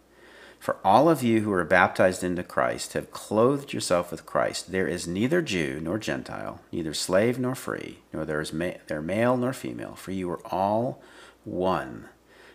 For 0.59 0.77
all 0.83 1.09
of 1.09 1.21
you 1.21 1.41
who 1.41 1.51
are 1.53 1.63
baptized 1.63 2.23
into 2.23 2.43
Christ 2.43 2.93
have 2.93 3.11
clothed 3.11 3.71
yourself 3.71 4.09
with 4.11 4.25
Christ. 4.25 4.71
There 4.71 4.87
is 4.87 5.07
neither 5.07 5.41
Jew 5.41 5.79
nor 5.81 5.99
Gentile, 5.99 6.59
neither 6.71 6.93
slave 6.93 7.37
nor 7.37 7.53
free, 7.53 7.99
nor 8.11 8.25
there 8.25 8.41
is 8.41 8.51
ma- 8.51 8.71
there 8.87 9.01
male 9.01 9.37
nor 9.37 9.53
female, 9.53 9.95
for 9.95 10.11
you 10.11 10.29
are 10.31 10.45
all 10.47 11.01
one 11.43 12.09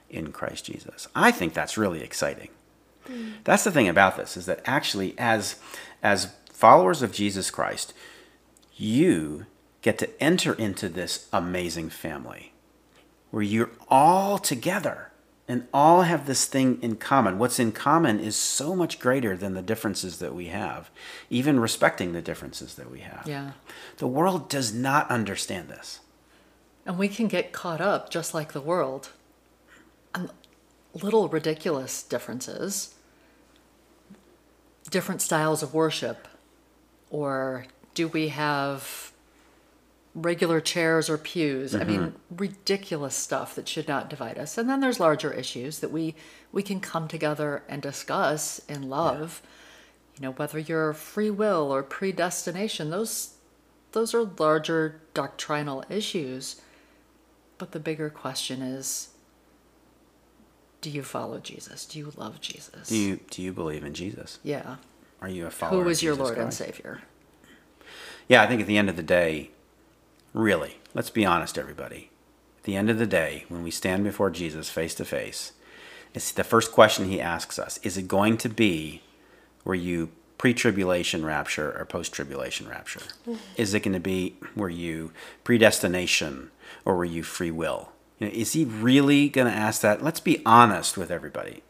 in 0.08 0.32
Christ 0.32 0.64
Jesus. 0.64 1.06
I 1.14 1.30
think 1.30 1.54
that's 1.54 1.78
really 1.78 2.02
exciting. 2.02 2.48
Mm. 3.09 3.35
That's 3.45 3.64
the 3.64 3.73
thing 3.73 3.88
about 3.88 4.16
this 4.16 4.37
is 4.37 4.47
that 4.47 4.61
actually 4.64 5.14
as 5.19 5.57
as 6.02 6.35
followers 6.52 7.02
of 7.02 7.12
Jesus 7.12 7.50
Christ, 7.50 7.95
you 8.76 9.47
get 9.83 9.99
to 9.99 10.23
enter 10.23 10.54
into 10.54 10.88
this 10.88 11.28
amazing 11.33 11.90
family 11.90 12.52
where 13.30 13.42
you're 13.42 13.71
all 13.88 14.38
together 14.38 15.11
and 15.50 15.66
all 15.75 16.02
have 16.02 16.26
this 16.26 16.47
thing 16.47 16.78
in 16.80 16.95
common. 16.95 17.38
What's 17.38 17.59
in 17.59 17.73
common 17.73 18.21
is 18.21 18.37
so 18.37 18.76
much 18.76 19.00
greater 19.00 19.37
than 19.37 19.54
the 19.54 19.62
differences 19.62 20.19
that 20.19 20.33
we 20.33 20.47
have, 20.47 20.90
even 21.28 21.59
respecting 21.59 22.12
the 22.12 22.23
differences 22.23 22.75
that 22.75 22.90
we 22.90 23.00
have. 23.00 23.25
Yeah. 23.26 23.52
The 23.97 24.07
world 24.07 24.49
does 24.49 24.73
not 24.73 25.11
understand 25.11 25.69
this. 25.69 26.00
And 26.87 26.99
we 26.99 27.09
can 27.09 27.26
get 27.26 27.52
caught 27.52 27.80
up 27.80 28.11
just 28.11 28.33
like 28.33 28.52
the 28.52 28.61
world 28.61 29.11
on 30.14 30.30
little 30.94 31.28
ridiculous 31.28 32.02
differences, 32.02 32.94
different 34.90 35.23
styles 35.23 35.62
of 35.62 35.75
worship, 35.75 36.28
or 37.11 37.66
do 37.94 38.09
we 38.09 38.28
have 38.28 39.11
regular 40.14 40.61
chairs 40.61 41.09
or 41.09 41.18
pews. 41.18 41.73
Mm-hmm. 41.73 41.82
I 41.82 41.85
mean, 41.85 42.00
mm-hmm. 42.00 42.37
ridiculous 42.37 43.14
stuff 43.14 43.54
that 43.54 43.68
should 43.68 43.88
not 43.88 44.11
divide 44.11 44.38
us. 44.38 44.59
And 44.59 44.68
then 44.68 44.80
there's 44.80 45.00
larger 45.00 45.32
issues 45.32 45.80
that 45.80 45.90
we 45.90 46.14
we 46.52 46.62
can 46.62 46.80
come 46.80 47.06
together 47.06 47.62
and 47.68 47.80
discuss 47.80 48.61
in 48.68 48.88
love. 48.88 49.42
Yeah. 49.42 49.49
You 50.16 50.23
know, 50.26 50.32
whether 50.32 50.59
you're 50.59 50.92
free 50.92 51.30
will 51.30 51.73
or 51.73 51.82
predestination, 51.82 52.90
those 52.90 53.35
those 53.92 54.14
are 54.14 54.25
larger 54.38 55.00
doctrinal 55.14 55.85
issues. 55.88 56.61
But 57.59 57.73
the 57.73 57.80
bigger 57.80 58.11
question 58.11 58.62
is 58.62 59.11
do 60.80 60.90
you 60.90 61.02
follow 61.02 61.38
Jesus? 61.38 61.87
Do 61.87 61.99
you 61.99 62.12
love 62.16 62.40
Jesus? 62.40 62.88
Do 62.88 62.96
you 62.96 63.20
do 63.30 63.42
you 63.42 63.52
believe 63.52 63.84
in 63.84 63.94
Jesus? 63.94 64.38
Yeah. 64.42 64.76
Are 65.20 65.28
you 65.28 65.46
a 65.46 65.50
follower? 65.50 65.82
Who 65.82 65.88
is 65.88 66.02
your 66.02 66.14
Lord 66.14 66.34
Christ? 66.34 66.60
and 66.60 66.68
Savior? 66.68 67.00
Yeah, 68.28 68.42
I 68.42 68.46
think 68.46 68.60
at 68.60 68.66
the 68.66 68.78
end 68.78 68.88
of 68.88 68.96
the 68.96 69.02
day, 69.02 69.50
Really, 70.32 70.76
let's 70.94 71.10
be 71.10 71.26
honest, 71.26 71.58
everybody. 71.58 72.10
At 72.58 72.64
the 72.64 72.76
end 72.76 72.88
of 72.88 72.99
the 72.99 73.06
day, 73.06 73.44
when 73.49 73.62
we 73.62 73.70
stand 73.70 74.04
before 74.04 74.30
Jesus 74.30 74.70
face 74.70 74.94
to 74.96 75.04
face, 75.04 75.52
it's 76.14 76.30
the 76.30 76.44
first 76.44 76.72
question 76.72 77.06
he 77.06 77.20
asks 77.20 77.58
us 77.58 77.78
is 77.82 77.96
it 77.96 78.08
going 78.08 78.37
to 78.38 78.49
be 78.49 79.02
were 79.64 79.75
you 79.75 80.10
pre 80.38 80.54
tribulation 80.54 81.25
rapture 81.25 81.76
or 81.76 81.84
post 81.84 82.12
tribulation 82.12 82.68
rapture? 82.68 83.00
Mm-hmm. 83.00 83.34
Is 83.56 83.75
it 83.75 83.80
going 83.80 83.94
to 83.94 84.00
be 84.00 84.37
were 84.54 84.70
you 84.70 85.12
predestination 85.42 86.50
or 86.84 86.96
were 86.96 87.04
you 87.04 87.22
free 87.22 87.50
will? 87.50 87.90
You 88.20 88.28
know, 88.28 88.32
is 88.32 88.52
he 88.52 88.64
really 88.64 89.28
going 89.28 89.48
to 89.48 89.52
ask 89.52 89.80
that? 89.80 90.02
Let's 90.02 90.20
be 90.20 90.40
honest 90.46 90.96
with 90.96 91.10
everybody. 91.10 91.64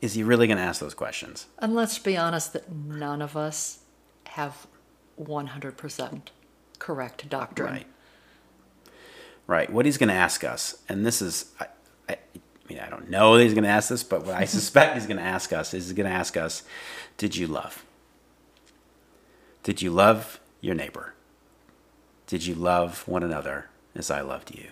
Is 0.00 0.14
he 0.14 0.24
really 0.24 0.48
going 0.48 0.56
to 0.56 0.62
ask 0.64 0.80
those 0.80 0.94
questions? 0.94 1.46
And 1.58 1.74
let's 1.74 1.98
be 1.98 2.16
honest 2.16 2.54
that 2.54 2.72
none 2.72 3.22
of 3.22 3.36
us 3.36 3.80
have 4.24 4.66
100% 5.22 6.22
correct 6.78 7.28
doctrine. 7.28 7.72
Right 7.72 7.86
right? 9.50 9.68
What 9.68 9.84
he's 9.84 9.98
going 9.98 10.10
to 10.10 10.14
ask 10.14 10.44
us, 10.44 10.80
and 10.88 11.04
this 11.04 11.20
is, 11.20 11.46
I, 11.58 11.66
I, 12.08 12.12
I 12.12 12.18
mean, 12.68 12.78
I 12.78 12.88
don't 12.88 13.10
know 13.10 13.36
that 13.36 13.42
he's 13.42 13.52
going 13.52 13.64
to 13.64 13.70
ask 13.70 13.88
this, 13.88 14.04
but 14.04 14.24
what 14.24 14.36
I 14.36 14.44
suspect 14.58 14.94
he's 14.94 15.08
going 15.08 15.16
to 15.16 15.24
ask 15.24 15.52
us 15.52 15.74
is 15.74 15.86
he's 15.86 15.92
going 15.92 16.08
to 16.08 16.14
ask 16.14 16.36
us, 16.36 16.62
did 17.16 17.34
you 17.34 17.48
love? 17.48 17.84
Did 19.64 19.82
you 19.82 19.90
love 19.90 20.38
your 20.60 20.76
neighbor? 20.76 21.14
Did 22.28 22.46
you 22.46 22.54
love 22.54 23.06
one 23.08 23.24
another 23.24 23.66
as 23.96 24.08
I 24.08 24.20
loved 24.20 24.54
you? 24.54 24.68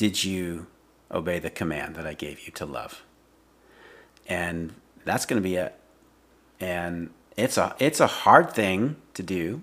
Did 0.00 0.24
you 0.24 0.66
obey 1.12 1.40
the 1.40 1.50
command 1.50 1.94
that 1.96 2.06
I 2.06 2.14
gave 2.14 2.46
you 2.46 2.52
to 2.52 2.64
love? 2.64 3.02
And 4.26 4.72
that's 5.04 5.26
going 5.26 5.36
to 5.36 5.46
be 5.46 5.56
it. 5.56 5.74
And 6.58 7.10
it's 7.36 7.58
a 7.58 7.76
it's 7.78 8.00
a 8.00 8.06
hard 8.06 8.50
thing 8.50 8.96
to 9.12 9.22
do, 9.22 9.60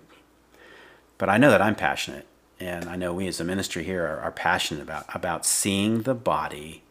but 1.17 1.27
I 1.27 1.37
know 1.37 1.49
that 1.49 1.63
I'm 1.63 1.73
passionate 1.73 2.27
and 2.59 2.85
I 2.87 2.95
know 2.95 3.15
we 3.15 3.27
as 3.27 3.39
a 3.39 3.43
ministry 3.43 3.83
here 3.83 4.05
are, 4.05 4.19
are 4.19 4.31
passionate 4.31 4.83
about 4.83 5.05
about 5.15 5.43
seeing 5.43 6.03
the 6.03 6.13
body 6.13 6.83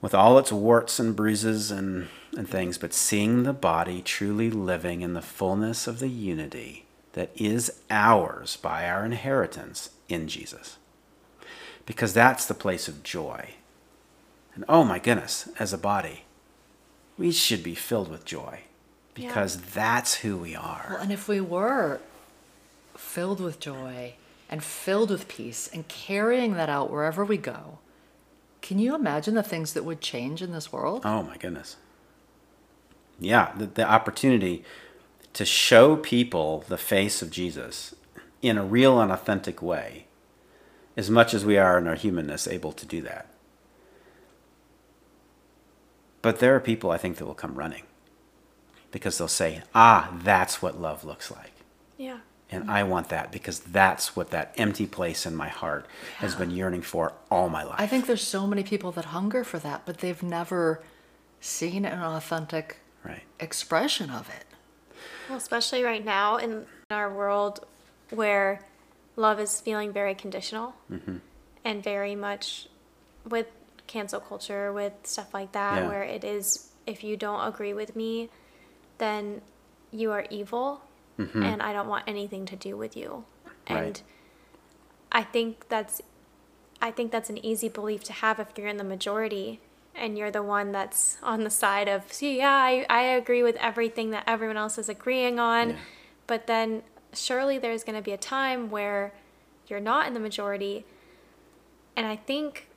with 0.00 0.12
all 0.12 0.38
its 0.38 0.50
warts 0.50 0.98
and 0.98 1.14
bruises 1.14 1.70
and, 1.70 2.08
and 2.36 2.48
things, 2.48 2.78
but 2.78 2.92
seeing 2.92 3.44
the 3.44 3.52
body 3.52 4.02
truly 4.02 4.50
living 4.50 5.02
in 5.02 5.14
the 5.14 5.22
fullness 5.22 5.86
of 5.86 6.00
the 6.00 6.08
unity 6.08 6.84
that 7.12 7.30
is 7.36 7.80
ours 7.90 8.56
by 8.56 8.88
our 8.88 9.04
inheritance 9.04 9.90
in 10.08 10.26
Jesus. 10.26 10.78
Because 11.86 12.12
that's 12.12 12.46
the 12.46 12.54
place 12.54 12.88
of 12.88 13.02
joy. 13.02 13.50
And 14.54 14.64
oh 14.68 14.84
my 14.84 14.98
goodness, 14.98 15.48
as 15.58 15.72
a 15.72 15.78
body, 15.78 16.24
we 17.18 17.32
should 17.32 17.62
be 17.62 17.74
filled 17.74 18.10
with 18.10 18.24
joy 18.24 18.60
because 19.14 19.56
yeah. 19.56 19.62
that's 19.74 20.14
who 20.16 20.36
we 20.36 20.54
are. 20.54 20.86
Well, 20.90 21.00
and 21.00 21.12
if 21.12 21.28
we 21.28 21.40
were 21.40 22.00
filled 22.96 23.40
with 23.40 23.60
joy 23.60 24.14
and 24.48 24.62
filled 24.62 25.10
with 25.10 25.28
peace 25.28 25.68
and 25.72 25.86
carrying 25.88 26.54
that 26.54 26.68
out 26.68 26.90
wherever 26.90 27.24
we 27.24 27.36
go, 27.36 27.78
can 28.60 28.78
you 28.78 28.94
imagine 28.94 29.34
the 29.34 29.42
things 29.42 29.72
that 29.74 29.84
would 29.84 30.00
change 30.00 30.42
in 30.42 30.52
this 30.52 30.72
world? 30.72 31.02
Oh 31.04 31.22
my 31.22 31.36
goodness. 31.36 31.76
Yeah, 33.18 33.52
the, 33.56 33.66
the 33.66 33.88
opportunity 33.88 34.64
to 35.32 35.44
show 35.44 35.96
people 35.96 36.64
the 36.68 36.78
face 36.78 37.22
of 37.22 37.30
Jesus 37.30 37.94
in 38.40 38.58
a 38.58 38.64
real 38.64 39.00
and 39.00 39.10
authentic 39.10 39.62
way, 39.62 40.06
as 40.96 41.10
much 41.10 41.34
as 41.34 41.44
we 41.44 41.56
are 41.56 41.78
in 41.78 41.86
our 41.86 41.94
humanness 41.94 42.46
able 42.46 42.72
to 42.72 42.86
do 42.86 43.00
that. 43.02 43.26
But 46.20 46.38
there 46.38 46.54
are 46.54 46.60
people 46.60 46.90
I 46.90 46.98
think 46.98 47.16
that 47.16 47.26
will 47.26 47.34
come 47.34 47.54
running 47.54 47.82
because 48.90 49.18
they'll 49.18 49.28
say, 49.28 49.62
ah, 49.74 50.12
that's 50.22 50.62
what 50.62 50.80
love 50.80 51.04
looks 51.04 51.30
like. 51.30 51.52
Yeah. 51.98 52.18
And 52.50 52.70
I 52.70 52.82
want 52.82 53.08
that 53.08 53.32
because 53.32 53.60
that's 53.60 54.14
what 54.14 54.30
that 54.30 54.54
empty 54.58 54.86
place 54.86 55.24
in 55.24 55.34
my 55.34 55.48
heart 55.48 55.86
yeah. 55.88 56.18
has 56.18 56.34
been 56.34 56.50
yearning 56.50 56.82
for 56.82 57.14
all 57.30 57.48
my 57.48 57.64
life. 57.64 57.80
I 57.80 57.86
think 57.86 58.06
there's 58.06 58.22
so 58.22 58.46
many 58.46 58.62
people 58.62 58.92
that 58.92 59.06
hunger 59.06 59.42
for 59.42 59.58
that, 59.60 59.86
but 59.86 59.98
they've 59.98 60.22
never 60.22 60.82
seen 61.40 61.86
an 61.86 61.98
authentic 61.98 62.76
right. 63.02 63.22
expression 63.40 64.10
of 64.10 64.28
it. 64.28 64.44
Well, 65.28 65.38
especially 65.38 65.82
right 65.82 66.04
now 66.04 66.36
in 66.36 66.66
our 66.90 67.12
world 67.12 67.66
where 68.10 68.60
love 69.16 69.38
is 69.38 69.60
feeling 69.60 69.92
very 69.92 70.14
conditional 70.14 70.74
mm-hmm. 70.90 71.16
and 71.64 71.82
very 71.82 72.14
much 72.14 72.68
with 73.28 73.46
cancel 73.86 74.20
culture, 74.20 74.72
with 74.72 74.92
stuff 75.04 75.34
like 75.34 75.52
that, 75.52 75.82
yeah. 75.82 75.88
where 75.88 76.02
it 76.02 76.24
is 76.24 76.70
if 76.86 77.04
you 77.04 77.16
don't 77.16 77.46
agree 77.46 77.74
with 77.74 77.94
me, 77.94 78.28
then 78.98 79.40
you 79.90 80.10
are 80.10 80.26
evil 80.30 80.82
mm-hmm. 81.18 81.42
and 81.42 81.62
I 81.62 81.72
don't 81.72 81.88
want 81.88 82.04
anything 82.06 82.46
to 82.46 82.56
do 82.56 82.76
with 82.76 82.96
you. 82.96 83.24
And. 83.66 84.02
I 85.12 85.22
think 85.22 85.68
that's 85.68 86.00
I 86.80 86.90
think 86.90 87.12
that's 87.12 87.30
an 87.30 87.44
easy 87.44 87.68
belief 87.68 88.02
to 88.04 88.12
have 88.12 88.40
if 88.40 88.48
you're 88.56 88.66
in 88.66 88.78
the 88.78 88.84
majority 88.84 89.60
and 89.94 90.16
you're 90.16 90.30
the 90.30 90.42
one 90.42 90.72
that's 90.72 91.18
on 91.22 91.44
the 91.44 91.50
side 91.50 91.86
of 91.86 92.10
see 92.12 92.38
yeah 92.38 92.50
I, 92.50 92.86
I 92.88 93.02
agree 93.02 93.42
with 93.42 93.56
everything 93.56 94.10
that 94.10 94.24
everyone 94.26 94.56
else 94.56 94.78
is 94.78 94.88
agreeing 94.88 95.38
on 95.38 95.70
yeah. 95.70 95.76
but 96.26 96.46
then 96.46 96.82
surely 97.12 97.58
there's 97.58 97.84
going 97.84 97.96
to 97.96 98.02
be 98.02 98.12
a 98.12 98.18
time 98.18 98.70
where 98.70 99.12
you're 99.66 99.80
not 99.80 100.06
in 100.06 100.14
the 100.14 100.20
majority 100.20 100.84
and 101.96 102.06
i 102.06 102.16
think 102.16 102.68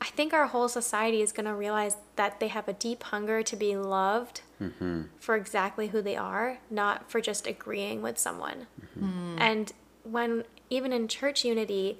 I 0.00 0.06
think 0.06 0.32
our 0.32 0.46
whole 0.46 0.68
society 0.68 1.20
is 1.20 1.30
going 1.30 1.46
to 1.46 1.54
realize 1.54 1.96
that 2.16 2.40
they 2.40 2.48
have 2.48 2.66
a 2.68 2.72
deep 2.72 3.02
hunger 3.02 3.42
to 3.42 3.56
be 3.56 3.76
loved 3.76 4.40
mm-hmm. 4.60 5.02
for 5.18 5.36
exactly 5.36 5.88
who 5.88 6.00
they 6.00 6.16
are, 6.16 6.58
not 6.70 7.10
for 7.10 7.20
just 7.20 7.46
agreeing 7.46 8.00
with 8.00 8.18
someone. 8.18 8.66
Mm-hmm. 8.98 9.36
And 9.38 9.72
when, 10.04 10.44
even 10.70 10.92
in 10.92 11.06
church 11.06 11.44
unity, 11.44 11.98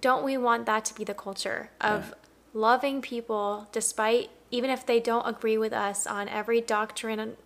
don't 0.00 0.24
we 0.24 0.36
want 0.36 0.64
that 0.66 0.84
to 0.86 0.94
be 0.94 1.02
the 1.02 1.14
culture 1.14 1.70
of 1.80 2.08
yeah. 2.08 2.14
loving 2.54 3.02
people 3.02 3.66
despite, 3.72 4.30
even 4.52 4.70
if 4.70 4.86
they 4.86 5.00
don't 5.00 5.26
agree 5.26 5.58
with 5.58 5.72
us 5.72 6.06
on 6.06 6.28
every 6.28 6.60
doctrine, 6.60 7.36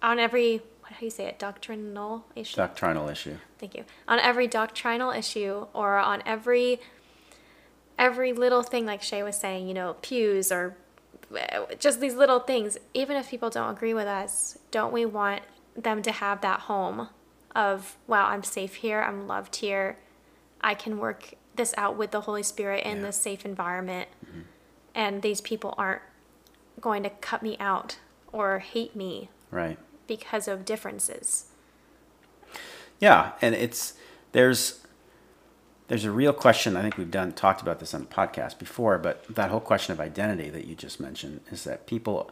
on 0.00 0.18
every, 0.20 0.62
how 0.88 1.00
do 1.00 1.04
you 1.04 1.10
say 1.10 1.24
it, 1.26 1.38
doctrinal 1.38 2.24
issue? 2.34 2.56
Doctrinal 2.56 3.08
issue. 3.08 3.36
Thank 3.58 3.74
you. 3.74 3.84
On 4.06 4.20
every 4.20 4.46
doctrinal 4.46 5.10
issue 5.10 5.66
or 5.72 5.98
on 5.98 6.22
every 6.24 6.80
every 7.98 8.32
little 8.32 8.62
thing, 8.62 8.86
like 8.86 9.02
Shay 9.02 9.22
was 9.22 9.36
saying, 9.36 9.66
you 9.66 9.74
know, 9.74 9.96
pews 10.02 10.52
or 10.52 10.76
uh, 11.34 11.64
just 11.78 12.00
these 12.00 12.14
little 12.14 12.40
things, 12.40 12.78
even 12.94 13.16
if 13.16 13.30
people 13.30 13.50
don't 13.50 13.70
agree 13.70 13.94
with 13.94 14.06
us, 14.06 14.58
don't 14.70 14.92
we 14.92 15.04
want 15.04 15.42
them 15.74 16.02
to 16.02 16.12
have 16.12 16.40
that 16.42 16.60
home 16.60 17.08
of, 17.54 17.96
wow, 18.06 18.26
I'm 18.26 18.42
safe 18.42 18.76
here, 18.76 19.00
I'm 19.00 19.26
loved 19.26 19.56
here, 19.56 19.96
I 20.60 20.74
can 20.74 20.98
work 20.98 21.34
this 21.54 21.74
out 21.78 21.96
with 21.96 22.10
the 22.10 22.20
Holy 22.22 22.42
Spirit 22.42 22.84
in 22.84 22.98
yeah. 22.98 23.04
this 23.04 23.16
safe 23.16 23.46
environment, 23.46 24.10
mm-hmm. 24.24 24.42
and 24.94 25.22
these 25.22 25.40
people 25.40 25.74
aren't 25.78 26.02
going 26.80 27.02
to 27.02 27.10
cut 27.10 27.42
me 27.42 27.56
out 27.58 27.98
or 28.30 28.58
hate 28.58 28.94
me 28.94 29.30
Right. 29.50 29.78
Because 30.06 30.48
of 30.48 30.64
differences. 30.64 31.46
Yeah, 33.00 33.32
and 33.42 33.54
it's 33.54 33.94
there's 34.32 34.80
there's 35.88 36.04
a 36.04 36.10
real 36.10 36.32
question. 36.32 36.76
I 36.76 36.82
think 36.82 36.96
we've 36.96 37.10
done 37.10 37.32
talked 37.32 37.62
about 37.62 37.78
this 37.78 37.94
on 37.94 38.00
the 38.00 38.06
podcast 38.06 38.58
before, 38.58 38.98
but 38.98 39.24
that 39.28 39.50
whole 39.50 39.60
question 39.60 39.92
of 39.92 40.00
identity 40.00 40.50
that 40.50 40.66
you 40.66 40.74
just 40.74 40.98
mentioned 40.98 41.40
is 41.50 41.64
that 41.64 41.86
people, 41.86 42.30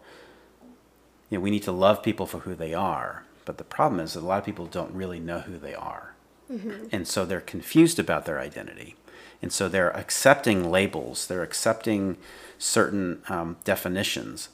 you 1.30 1.38
know, 1.38 1.42
we 1.42 1.50
need 1.50 1.62
to 1.64 1.72
love 1.72 2.02
people 2.02 2.26
for 2.26 2.40
who 2.40 2.54
they 2.54 2.74
are. 2.74 3.24
But 3.44 3.58
the 3.58 3.64
problem 3.64 4.00
is 4.00 4.14
that 4.14 4.20
a 4.20 4.26
lot 4.26 4.38
of 4.38 4.44
people 4.44 4.66
don't 4.66 4.92
really 4.94 5.20
know 5.20 5.40
who 5.40 5.58
they 5.58 5.74
are, 5.74 6.14
and 6.90 7.06
so 7.06 7.24
they're 7.26 7.42
confused 7.42 7.98
about 7.98 8.24
their 8.24 8.40
identity, 8.40 8.96
and 9.42 9.52
so 9.52 9.68
they're 9.68 9.94
accepting 9.94 10.70
labels. 10.70 11.26
They're 11.26 11.42
accepting 11.42 12.16
certain 12.58 13.22
um, 13.28 13.58
definitions. 13.64 14.48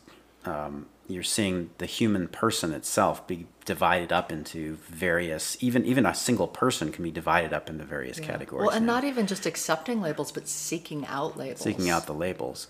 Um, 0.44 0.86
you're 1.10 1.22
seeing 1.22 1.70
the 1.78 1.86
human 1.86 2.28
person 2.28 2.72
itself 2.72 3.26
be 3.26 3.46
divided 3.64 4.12
up 4.12 4.32
into 4.32 4.76
various 4.88 5.56
even 5.60 5.84
even 5.84 6.06
a 6.06 6.14
single 6.14 6.48
person 6.48 6.90
can 6.92 7.04
be 7.04 7.10
divided 7.10 7.52
up 7.52 7.68
into 7.68 7.84
various 7.84 8.18
categories 8.20 8.66
Well, 8.66 8.76
and 8.76 8.86
now, 8.86 8.94
not 8.94 9.04
even 9.04 9.26
just 9.26 9.46
accepting 9.46 10.00
labels, 10.00 10.32
but 10.32 10.48
seeking 10.48 11.06
out 11.06 11.36
labels. 11.36 11.60
seeking 11.60 11.90
out 11.90 12.06
the 12.06 12.14
labels. 12.14 12.66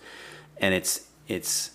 And 0.58 0.74
it's 0.74 1.08
it's 1.28 1.70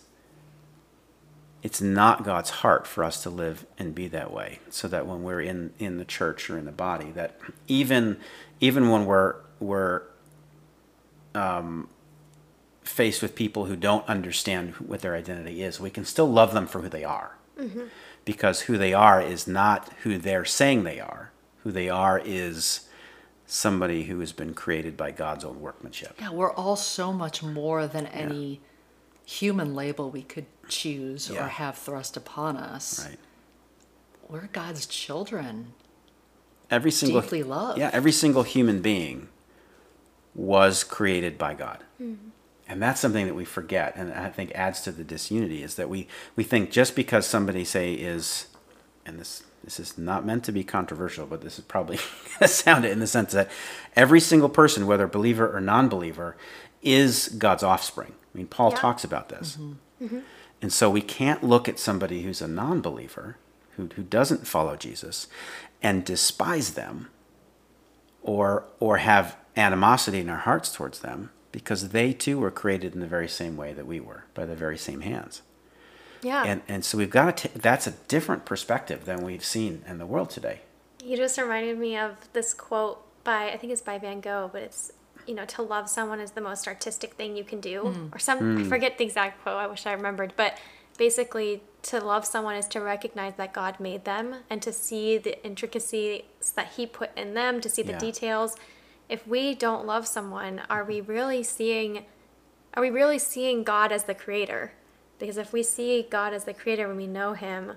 it's 1.63 1.81
not 1.81 2.23
God's 2.23 2.51
heart 2.51 2.85
for 2.85 3.03
us 3.03 3.23
to 3.23 3.29
live 3.29 3.65
and 3.79 3.95
be 3.95 4.07
that 4.09 4.31
way 4.31 4.59
so 4.69 4.87
that 4.87 5.07
when 5.07 5.23
we're 5.23 5.41
in 5.41 5.73
in 5.79 5.97
the 5.97 6.05
church 6.05 6.49
or 6.49 6.57
in 6.59 6.65
the 6.65 6.71
body 6.71 7.11
that 7.11 7.39
even 7.67 8.17
even 8.59 8.89
when 8.89 9.05
we're 9.05 9.35
we're 9.59 10.03
um, 11.33 11.89
faced 12.85 13.21
with 13.21 13.35
people 13.35 13.65
who 13.65 13.75
don't 13.75 14.07
understand 14.07 14.75
what 14.75 15.01
their 15.01 15.15
identity 15.15 15.61
is, 15.63 15.79
we 15.79 15.89
can 15.89 16.05
still 16.05 16.31
love 16.31 16.53
them 16.53 16.67
for 16.67 16.81
who 16.81 16.89
they 16.89 17.03
are. 17.03 17.37
Mm-hmm. 17.59 17.83
Because 18.23 18.61
who 18.61 18.77
they 18.77 18.93
are 18.93 19.21
is 19.21 19.47
not 19.47 19.91
who 20.03 20.17
they're 20.17 20.45
saying 20.45 20.83
they 20.83 20.99
are. 20.99 21.31
Who 21.63 21.71
they 21.71 21.89
are 21.89 22.21
is 22.23 22.87
somebody 23.47 24.03
who 24.03 24.19
has 24.19 24.31
been 24.31 24.53
created 24.53 24.97
by 24.97 25.11
God's 25.11 25.43
own 25.43 25.61
workmanship. 25.61 26.15
Yeah, 26.19 26.31
we're 26.31 26.53
all 26.53 26.75
so 26.75 27.11
much 27.13 27.43
more 27.43 27.87
than 27.87 28.07
any 28.07 28.61
human 29.25 29.75
label 29.75 30.09
we 30.09 30.23
could 30.23 30.45
choose 30.67 31.29
Yeah. 31.29 31.45
or 31.45 31.47
have 31.47 31.77
thrust 31.77 32.17
upon 32.17 32.57
us. 32.57 33.05
Right. 33.05 33.19
We're 34.29 34.49
God's 34.51 34.85
children. 34.85 35.73
Every 36.71 36.91
single 36.91 37.21
Deeply 37.21 37.43
loved. 37.43 37.79
Yeah, 37.79 37.91
every 37.93 38.11
single 38.11 38.43
human 38.43 38.81
being 38.81 39.29
was 40.33 40.83
created 40.83 41.37
by 41.37 41.53
God. 41.53 41.83
Mm-hmm. 42.01 42.29
And 42.67 42.81
that's 42.81 42.99
something 42.99 43.27
that 43.27 43.35
we 43.35 43.45
forget 43.45 43.95
and 43.95 44.11
I 44.11 44.29
think 44.29 44.51
adds 44.55 44.81
to 44.81 44.91
the 44.91 45.03
disunity 45.03 45.61
is 45.61 45.75
that 45.75 45.87
we, 45.89 46.07
we 46.35 46.43
think 46.43 46.71
just 46.71 46.95
because 46.95 47.27
somebody 47.27 47.63
say 47.63 47.93
is 47.93 48.47
and 49.05 49.19
this 49.19 49.43
this 49.63 49.79
is 49.79 49.97
not 49.97 50.25
meant 50.25 50.43
to 50.43 50.51
be 50.51 50.63
controversial, 50.63 51.25
but 51.25 51.41
this 51.41 51.57
is 51.57 51.65
probably 51.65 51.97
sound 52.45 52.85
it 52.85 52.91
in 52.91 52.99
the 52.99 53.07
sense 53.07 53.31
that 53.33 53.49
every 53.95 54.19
single 54.19 54.49
person, 54.49 54.85
whether 54.85 55.07
believer 55.07 55.51
or 55.55 55.59
non-believer, 55.59 56.35
is 56.83 57.29
God's 57.29 57.63
offspring. 57.63 58.13
I 58.33 58.37
mean, 58.37 58.47
Paul 58.47 58.69
Yeah. 58.71 58.77
talks 58.77 59.03
about 59.03 59.29
this, 59.29 59.57
mm-hmm. 59.57 60.05
Mm-hmm. 60.05 60.19
and 60.61 60.71
so 60.71 60.89
we 60.89 61.01
can't 61.01 61.43
look 61.43 61.67
at 61.67 61.79
somebody 61.79 62.21
who's 62.21 62.41
a 62.41 62.47
non-believer, 62.47 63.37
who 63.75 63.89
who 63.95 64.03
doesn't 64.03 64.45
follow 64.47 64.75
Jesus, 64.75 65.27
and 65.81 66.05
despise 66.05 66.75
them, 66.75 67.09
or 68.21 68.65
or 68.79 68.97
have 68.97 69.35
animosity 69.55 70.19
in 70.19 70.29
our 70.29 70.37
hearts 70.39 70.71
towards 70.71 70.99
them, 70.99 71.31
because 71.55 71.89
they 71.89 72.11
too 72.11 72.37
were 72.37 72.51
created 72.51 72.93
in 72.93 72.99
the 72.99 73.07
very 73.07 73.29
same 73.29 73.55
way 73.55 73.71
that 73.71 73.87
we 73.87 73.97
were, 73.97 74.25
by 74.33 74.45
the 74.45 74.55
very 74.55 74.77
same 74.77 74.99
hands 74.99 75.41
Yeah. 76.21 76.43
and 76.43 76.61
and 76.67 76.83
so 76.83 76.97
we've 76.97 77.09
got 77.09 77.37
to. 77.37 77.47
that's 77.57 77.87
a 77.87 77.91
different 78.09 78.43
perspective 78.43 79.05
than 79.05 79.23
we've 79.23 79.45
seen 79.45 79.83
in 79.87 79.97
the 79.97 80.05
world 80.05 80.29
today. 80.29 80.59
You 81.01 81.15
just 81.15 81.37
reminded 81.37 81.77
me 81.79 81.97
of 81.97 82.11
this 82.33 82.53
quote 82.53 82.97
by 83.23 83.51
I 83.53 83.57
think 83.57 83.71
it's 83.71 83.81
by 83.81 83.97
Van 83.97 84.19
Gogh, 84.19 84.49
but 84.51 84.63
it's 84.63 84.91
you 85.25 85.33
know 85.33 85.45
to 85.45 85.61
love 85.61 85.89
someone 85.89 86.19
is 86.19 86.31
the 86.31 86.41
most 86.41 86.67
artistic 86.67 87.13
thing 87.13 87.37
you 87.37 87.45
can 87.45 87.61
do, 87.61 87.77
or 87.83 87.91
mm. 87.91 88.21
some 88.21 88.37
I 88.39 88.61
mm. 88.63 88.69
forget 88.69 88.97
the 88.97 89.05
exact 89.05 89.41
quote. 89.41 89.55
I 89.55 89.67
wish 89.67 89.85
I 89.85 89.93
remembered, 89.93 90.33
but 90.35 90.57
basically 90.97 91.61
to 91.83 91.99
love 91.99 92.25
someone 92.25 92.55
is 92.55 92.67
to 92.69 92.81
recognize 92.81 93.35
that 93.35 93.53
God 93.53 93.79
made 93.79 94.03
them 94.03 94.27
and 94.49 94.61
to 94.61 94.73
see 94.73 95.17
the 95.17 95.43
intricacies 95.45 96.23
that 96.55 96.73
He 96.75 96.85
put 96.85 97.15
in 97.17 97.33
them, 97.33 97.61
to 97.61 97.69
see 97.69 97.83
the 97.83 97.93
Yeah. 97.93 97.99
details. 97.99 98.55
If 99.09 99.27
we 99.27 99.53
don't 99.55 99.85
love 99.85 100.07
someone, 100.07 100.61
are 100.69 100.83
we 100.83 101.01
really 101.01 101.43
seeing? 101.43 102.05
Are 102.73 102.81
we 102.81 102.89
really 102.89 103.19
seeing 103.19 103.63
God 103.63 103.91
as 103.91 104.03
the 104.05 104.13
creator? 104.15 104.73
Because 105.19 105.37
if 105.37 105.53
we 105.53 105.63
see 105.63 106.05
God 106.09 106.33
as 106.33 106.43
the 106.43 106.53
creator 106.53 106.87
when 106.87 106.97
we 106.97 107.07
know 107.07 107.33
Him, 107.33 107.73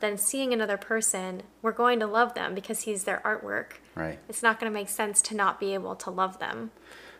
then 0.00 0.16
seeing 0.18 0.52
another 0.52 0.76
person, 0.76 1.42
we're 1.62 1.70
going 1.72 2.00
to 2.00 2.06
love 2.06 2.34
them 2.34 2.54
because 2.54 2.80
He's 2.82 3.04
their 3.04 3.20
artwork. 3.24 3.74
Right. 3.94 4.18
It's 4.28 4.42
not 4.42 4.58
going 4.58 4.70
to 4.72 4.74
make 4.74 4.88
sense 4.88 5.22
to 5.22 5.36
not 5.36 5.60
be 5.60 5.74
able 5.74 5.94
to 5.96 6.10
love 6.10 6.38
them. 6.40 6.70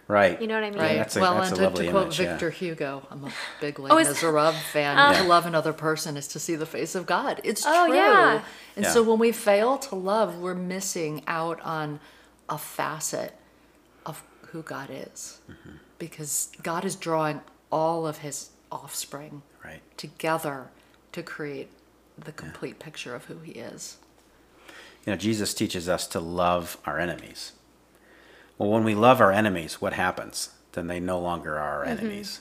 Right. 0.08 0.40
You 0.40 0.48
know 0.48 0.54
what 0.54 0.64
I 0.64 0.70
mean? 0.70 0.80
Right. 0.80 0.96
that's 0.96 1.14
a- 1.14 1.20
well, 1.20 1.34
that's 1.34 1.56
a 1.56 1.66
and 1.66 1.76
to, 1.76 1.82
to 1.84 1.90
quote 1.90 2.02
image, 2.06 2.20
yeah. 2.20 2.30
Victor 2.32 2.50
Hugo, 2.50 3.06
I'm 3.12 3.26
a 3.26 3.32
big 3.60 3.78
oh, 3.78 3.82
Les 3.84 3.90
Oh, 3.92 3.98
is- 3.98 4.08
Miserables 4.08 4.56
fan. 4.72 4.96
Yeah. 4.96 5.22
To 5.22 5.28
love 5.28 5.46
another 5.46 5.72
person 5.72 6.16
is 6.16 6.26
to 6.28 6.40
see 6.40 6.56
the 6.56 6.66
face 6.66 6.96
of 6.96 7.06
God. 7.06 7.40
It's 7.44 7.62
Oh, 7.64 7.86
true. 7.86 7.94
yeah. 7.94 8.42
And 8.74 8.84
Yeah. 8.86 8.90
so 8.90 9.04
when 9.04 9.20
we 9.20 9.30
fail 9.30 9.78
to 9.78 9.94
love, 9.94 10.38
we're 10.38 10.54
missing 10.54 11.22
out 11.28 11.60
on 11.60 12.00
a 12.48 12.58
facet 12.58 13.34
of 13.34 13.39
who 14.52 14.62
God 14.62 14.88
is. 14.90 15.38
Mm-hmm. 15.50 15.76
Because 15.98 16.50
God 16.62 16.84
is 16.84 16.96
drawing 16.96 17.40
all 17.70 18.06
of 18.06 18.18
his 18.18 18.50
offspring 18.72 19.42
Right. 19.64 19.80
together 19.96 20.68
to 21.12 21.22
create 21.22 21.68
the 22.16 22.32
complete 22.32 22.78
picture 22.78 23.14
of 23.14 23.26
who 23.26 23.38
he 23.38 23.52
is. 23.52 23.98
You 25.06 25.12
know, 25.12 25.16
Jesus 25.16 25.54
teaches 25.54 25.88
us 25.88 26.06
to 26.08 26.20
love 26.20 26.76
our 26.86 26.98
enemies. 26.98 27.52
Well, 28.58 28.70
when 28.70 28.84
we 28.84 28.94
love 28.94 29.20
our 29.20 29.32
enemies, 29.32 29.80
what 29.80 29.94
happens? 29.94 30.50
Then 30.72 30.86
they 30.86 31.00
no 31.00 31.18
longer 31.18 31.58
are 31.58 31.78
our 31.78 31.84
enemies. 31.84 32.40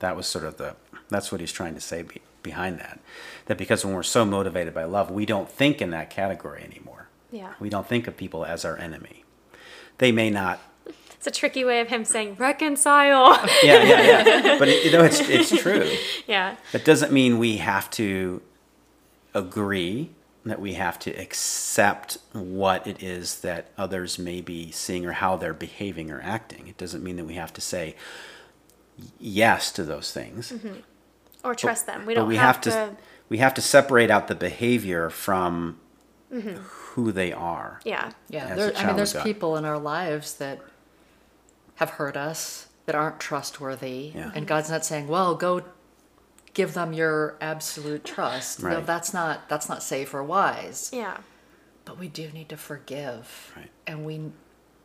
That 0.00 0.16
was 0.16 0.26
sort 0.26 0.44
of 0.44 0.56
the. 0.56 0.76
That's 1.08 1.30
what 1.30 1.40
he's 1.40 1.52
trying 1.52 1.74
to 1.74 1.80
say 1.80 2.02
be, 2.02 2.20
behind 2.42 2.78
that. 2.80 3.00
That 3.46 3.56
because 3.56 3.84
when 3.84 3.94
we're 3.94 4.02
so 4.02 4.24
motivated 4.24 4.74
by 4.74 4.84
love, 4.84 5.10
we 5.10 5.24
don't 5.24 5.48
think 5.50 5.80
in 5.80 5.90
that 5.90 6.10
category 6.10 6.62
anymore. 6.62 7.08
Yeah. 7.30 7.54
We 7.60 7.70
don't 7.70 7.86
think 7.86 8.06
of 8.06 8.16
people 8.16 8.44
as 8.44 8.64
our 8.64 8.76
enemy. 8.76 9.24
They 9.98 10.12
may 10.12 10.30
not 10.30 10.60
It's 11.26 11.36
a 11.36 11.40
tricky 11.40 11.64
way 11.64 11.80
of 11.80 11.88
him 11.88 12.04
saying 12.04 12.36
reconcile. 12.36 13.32
yeah, 13.64 13.82
yeah, 13.82 14.24
yeah. 14.24 14.58
But 14.60 14.68
it, 14.68 14.84
you 14.84 14.92
know, 14.92 15.02
it's 15.02 15.18
it's 15.20 15.60
true. 15.60 15.90
yeah. 16.28 16.54
That 16.70 16.84
doesn't 16.84 17.12
mean 17.12 17.38
we 17.38 17.56
have 17.56 17.90
to 17.92 18.42
agree 19.34 20.10
that 20.44 20.60
we 20.60 20.74
have 20.74 21.00
to 21.00 21.10
accept 21.10 22.18
what 22.32 22.86
it 22.86 23.02
is 23.02 23.40
that 23.40 23.70
others 23.76 24.20
may 24.20 24.40
be 24.40 24.70
seeing 24.70 25.04
or 25.04 25.12
how 25.12 25.36
they're 25.36 25.52
behaving 25.52 26.12
or 26.12 26.20
acting. 26.20 26.68
It 26.68 26.78
doesn't 26.78 27.02
mean 27.02 27.16
that 27.16 27.24
we 27.24 27.34
have 27.34 27.52
to 27.54 27.60
say 27.60 27.96
yes 29.18 29.72
to 29.72 29.82
those 29.82 30.12
things. 30.12 30.52
Mm-hmm. 30.52 30.76
Or 31.42 31.56
trust 31.56 31.86
them. 31.86 32.06
We 32.06 32.14
don't 32.14 32.28
we 32.28 32.36
have, 32.36 32.56
have 32.56 32.60
to, 32.62 32.96
we 33.28 33.38
have 33.38 33.54
to 33.54 33.60
separate 33.60 34.12
out 34.12 34.28
the 34.28 34.36
behavior 34.36 35.10
from 35.10 35.80
mm-hmm. 36.32 36.54
who 36.62 37.10
they 37.10 37.32
are. 37.32 37.80
Yeah. 37.84 38.12
Yeah, 38.30 38.46
as 38.46 38.56
there, 38.56 38.68
a 38.68 38.70
I 38.70 38.74
child 38.74 38.86
mean, 38.86 38.96
there's 38.96 39.14
people 39.14 39.56
in 39.56 39.64
our 39.64 39.78
lives 39.78 40.34
that 40.34 40.60
have 41.76 41.90
hurt 41.90 42.16
us, 42.16 42.66
that 42.86 42.94
aren't 42.94 43.18
trustworthy, 43.20 44.12
Yeah. 44.14 44.30
and 44.34 44.46
God's 44.46 44.70
not 44.70 44.84
saying, 44.84 45.08
"Well, 45.08 45.34
go 45.34 45.62
give 46.54 46.74
them 46.74 46.92
your 46.92 47.36
absolute 47.40 48.04
trust." 48.04 48.62
No, 48.62 48.80
that's 48.80 49.12
not 49.12 49.48
that's 49.48 49.68
not 49.68 49.82
safe 49.82 50.12
or 50.14 50.22
wise. 50.22 50.90
Yeah. 50.92 51.18
But 51.84 51.98
we 51.98 52.08
do 52.08 52.30
need 52.32 52.48
to 52.48 52.56
forgive, 52.56 53.52
Right. 53.56 53.70
and 53.86 54.04
we 54.04 54.32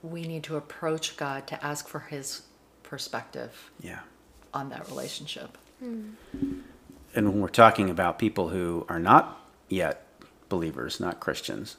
we 0.04 0.24
need 0.28 0.44
to 0.46 0.56
approach 0.56 1.16
God 1.16 1.46
to 1.48 1.64
ask 1.64 1.88
for 1.88 2.00
His 2.00 2.42
perspective 2.84 3.70
Yeah. 3.80 4.00
on 4.54 4.70
that 4.70 4.88
relationship. 4.88 5.58
Hmm. 5.80 6.10
And 7.14 7.30
when 7.30 7.42
we're 7.42 7.50
talking 7.50 7.90
about 7.90 8.18
people 8.18 8.50
who 8.50 8.86
are 8.90 9.00
not 9.00 9.40
yet 9.70 10.06
believers, 10.50 11.00
not 11.00 11.20
Christians, 11.20 11.78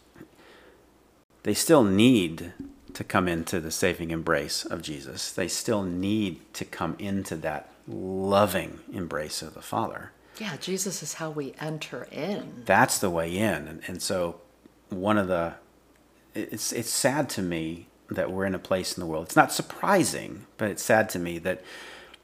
they 1.42 1.54
still 1.54 1.82
need 1.82 2.52
to 2.94 3.04
come 3.04 3.28
into 3.28 3.60
the 3.60 3.70
saving 3.70 4.10
embrace 4.10 4.64
of 4.64 4.82
Jesus. 4.82 5.30
They 5.32 5.48
still 5.48 5.82
need 5.82 6.40
to 6.54 6.64
come 6.64 6.96
into 6.98 7.36
that 7.36 7.70
loving 7.88 8.80
embrace 8.92 9.42
of 9.42 9.54
the 9.54 9.62
Father. 9.62 10.12
Yeah, 10.38 10.56
Jesus 10.56 11.02
is 11.02 11.14
how 11.14 11.30
we 11.30 11.54
enter 11.60 12.06
in. 12.10 12.62
That's 12.64 12.98
the 12.98 13.10
way 13.10 13.36
in. 13.36 13.68
And, 13.68 13.82
and 13.86 14.02
so, 14.02 14.40
one 14.88 15.18
of 15.18 15.28
the, 15.28 15.54
it's, 16.34 16.72
it's 16.72 16.90
sad 16.90 17.28
to 17.30 17.42
me 17.42 17.86
that 18.10 18.30
we're 18.30 18.44
in 18.46 18.54
a 18.54 18.58
place 18.58 18.96
in 18.96 19.00
the 19.00 19.06
world. 19.06 19.26
It's 19.26 19.36
not 19.36 19.52
surprising, 19.52 20.46
but 20.58 20.70
it's 20.70 20.82
sad 20.82 21.08
to 21.10 21.18
me 21.18 21.38
that, 21.40 21.62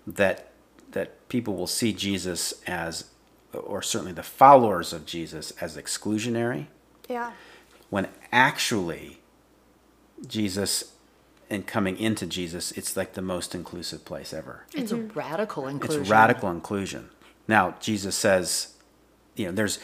that, 0.06 0.50
that 0.92 1.28
people 1.28 1.54
will 1.54 1.66
see 1.66 1.92
Jesus 1.92 2.54
as, 2.66 3.06
or 3.52 3.82
certainly 3.82 4.12
the 4.12 4.22
followers 4.22 4.92
of 4.92 5.06
Jesus, 5.06 5.50
as 5.60 5.76
exclusionary 5.76 6.66
Yeah. 7.08 7.32
when 7.90 8.08
actually 8.32 9.20
Jesus 10.26 10.92
and 11.50 11.66
coming 11.66 11.96
into 11.98 12.26
Jesus, 12.26 12.72
it's 12.72 12.96
like 12.96 13.14
the 13.14 13.22
most 13.22 13.54
inclusive 13.54 14.04
place 14.04 14.32
ever. 14.34 14.64
It's 14.74 14.92
a 14.92 14.96
radical 14.96 15.66
inclusion. 15.66 16.02
It's 16.02 16.10
radical 16.10 16.50
inclusion. 16.50 17.08
Now, 17.46 17.76
Jesus 17.80 18.14
says, 18.14 18.74
you 19.34 19.46
know, 19.46 19.52
there's 19.52 19.78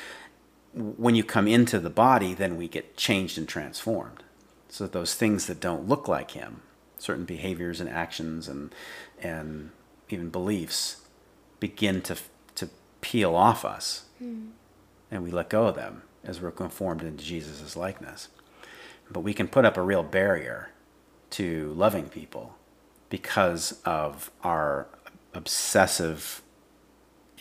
when 0.74 1.14
you 1.14 1.22
come 1.22 1.46
into 1.46 1.78
the 1.78 1.90
body, 1.90 2.34
then 2.34 2.56
we 2.56 2.68
get 2.68 2.96
changed 2.96 3.38
and 3.38 3.48
transformed. 3.48 4.24
So 4.68 4.86
those 4.86 5.14
things 5.14 5.46
that 5.46 5.60
don't 5.60 5.88
look 5.88 6.08
like 6.08 6.32
him, 6.32 6.62
certain 6.98 7.24
behaviors 7.24 7.80
and 7.80 7.88
actions 7.88 8.48
and 8.48 8.74
and 9.22 9.70
even 10.10 10.30
beliefs 10.30 11.02
begin 11.60 12.02
to 12.02 12.16
to 12.56 12.68
peel 13.00 13.34
off 13.34 13.64
us. 13.64 14.04
Mm. 14.22 14.50
And 15.10 15.22
we 15.22 15.30
let 15.30 15.48
go 15.48 15.66
of 15.68 15.76
them 15.76 16.02
as 16.24 16.40
we're 16.40 16.50
conformed 16.50 17.02
into 17.02 17.24
Jesus' 17.24 17.76
likeness. 17.76 18.28
But 19.10 19.20
we 19.20 19.34
can 19.34 19.48
put 19.48 19.64
up 19.64 19.76
a 19.76 19.82
real 19.82 20.02
barrier 20.02 20.70
to 21.30 21.72
loving 21.74 22.08
people 22.08 22.56
because 23.08 23.80
of 23.84 24.30
our 24.42 24.86
obsessive 25.34 26.42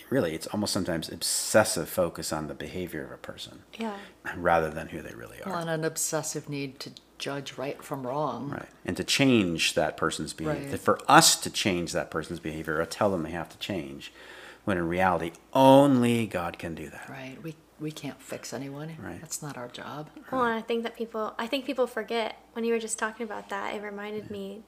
really 0.09 0.35
it's 0.35 0.47
almost 0.47 0.71
sometimes 0.71 1.09
obsessive 1.09 1.89
focus 1.89 2.31
on 2.31 2.47
the 2.47 2.53
behavior 2.53 3.03
of 3.03 3.11
a 3.11 3.17
person 3.17 3.63
yeah. 3.79 3.97
rather 4.35 4.69
than 4.69 4.89
who 4.89 5.01
they 5.01 5.13
really 5.15 5.41
are. 5.41 5.51
Well, 5.51 5.61
and 5.61 5.69
an 5.69 5.83
obsessive 5.83 6.47
need 6.47 6.79
to 6.81 6.91
judge 7.17 7.57
right 7.57 7.83
from 7.83 8.05
wrong. 8.05 8.51
Right. 8.51 8.69
And 8.85 8.95
to 8.97 9.03
change 9.03 9.73
that 9.73 9.97
person's 9.97 10.33
behavior 10.33 10.71
right. 10.71 10.79
for 10.79 10.99
us 11.07 11.35
to 11.37 11.49
change 11.49 11.93
that 11.93 12.11
person's 12.11 12.39
behavior 12.39 12.79
or 12.79 12.85
tell 12.85 13.09
them 13.09 13.23
they 13.23 13.31
have 13.31 13.49
to 13.49 13.57
change 13.57 14.13
when 14.65 14.77
in 14.77 14.87
reality 14.87 15.31
only 15.51 16.27
god 16.27 16.59
can 16.59 16.75
do 16.75 16.89
that. 16.89 17.09
Right. 17.09 17.37
We 17.41 17.55
we 17.79 17.91
can't 17.91 18.21
fix 18.21 18.53
anyone 18.53 18.95
right 19.01 19.19
that's 19.21 19.41
not 19.41 19.57
our 19.57 19.67
job 19.67 20.09
well 20.31 20.43
and 20.43 20.53
i 20.53 20.61
think 20.61 20.83
that 20.83 20.95
people 20.95 21.33
i 21.37 21.47
think 21.47 21.65
people 21.65 21.87
forget 21.87 22.37
when 22.53 22.63
you 22.63 22.73
were 22.73 22.79
just 22.79 22.99
talking 22.99 23.23
about 23.25 23.49
that 23.49 23.73
it 23.75 23.81
reminded 23.81 24.25
yeah. 24.25 24.31
me 24.31 24.63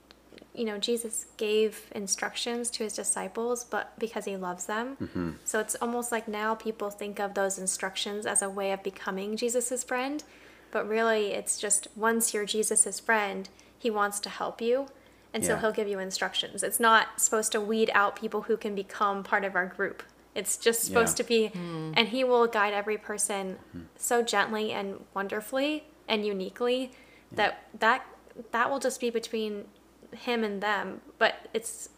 you 0.56 0.66
know, 0.66 0.78
Jesus 0.78 1.28
gave 1.38 1.92
instructions 1.94 2.70
to 2.72 2.84
his 2.84 2.94
disciples, 2.94 3.64
but 3.64 3.98
because 4.00 4.26
he 4.26 4.38
loves 4.38 4.66
them. 4.66 4.98
Mm-hmm. 5.02 5.32
So 5.44 5.60
it's 5.60 5.76
almost 5.76 6.12
like 6.12 6.28
now 6.28 6.56
people 6.56 6.90
think 6.90 7.20
of 7.20 7.34
those 7.34 7.58
instructions 7.58 8.26
as 8.26 8.42
a 8.42 8.50
way 8.50 8.72
of 8.72 8.82
becoming 8.82 9.36
Jesus's 9.36 9.84
friend, 9.84 10.24
but 10.72 10.88
really 10.88 11.32
it's 11.34 11.58
just 11.58 11.88
once 11.96 12.34
you're 12.34 12.46
Jesus's 12.46 13.00
friend, 13.00 13.50
he 13.78 13.90
wants 13.90 14.20
to 14.22 14.30
help 14.30 14.62
you. 14.62 14.88
And 15.34 15.44
yeah. 15.44 15.50
so 15.50 15.58
he'll 15.58 15.72
give 15.74 15.90
you 15.90 16.00
instructions. 16.00 16.64
It's 16.64 16.80
not 16.80 17.20
supposed 17.20 17.52
to 17.52 17.60
weed 17.60 17.92
out 17.94 18.16
people 18.16 18.44
who 18.44 18.56
can 18.56 18.74
become 18.74 19.24
part 19.24 19.44
of 19.44 19.56
our 19.56 19.66
group. 19.66 20.02
It's 20.36 20.58
just 20.58 20.84
supposed 20.84 21.18
yeah. 21.18 21.24
to 21.24 21.30
be, 21.30 21.50
mm. 21.50 21.94
and 21.96 22.10
he 22.10 22.24
will 22.24 22.46
guide 22.46 22.74
every 22.74 22.98
person 22.98 23.58
mm. 23.76 23.86
so 23.96 24.22
gently 24.22 24.72
and 24.74 25.04
wonderfully 25.14 25.86
and 26.08 26.26
uniquely 26.26 26.92
yeah. 27.32 27.38
that 27.38 27.68
that 27.80 28.06
that 28.52 28.70
will 28.70 28.80
just 28.80 29.00
be 29.00 29.10
between 29.10 29.66
him 30.12 30.44
and 30.44 30.62
them, 30.62 31.02
but 31.18 31.48
it's 31.54 31.90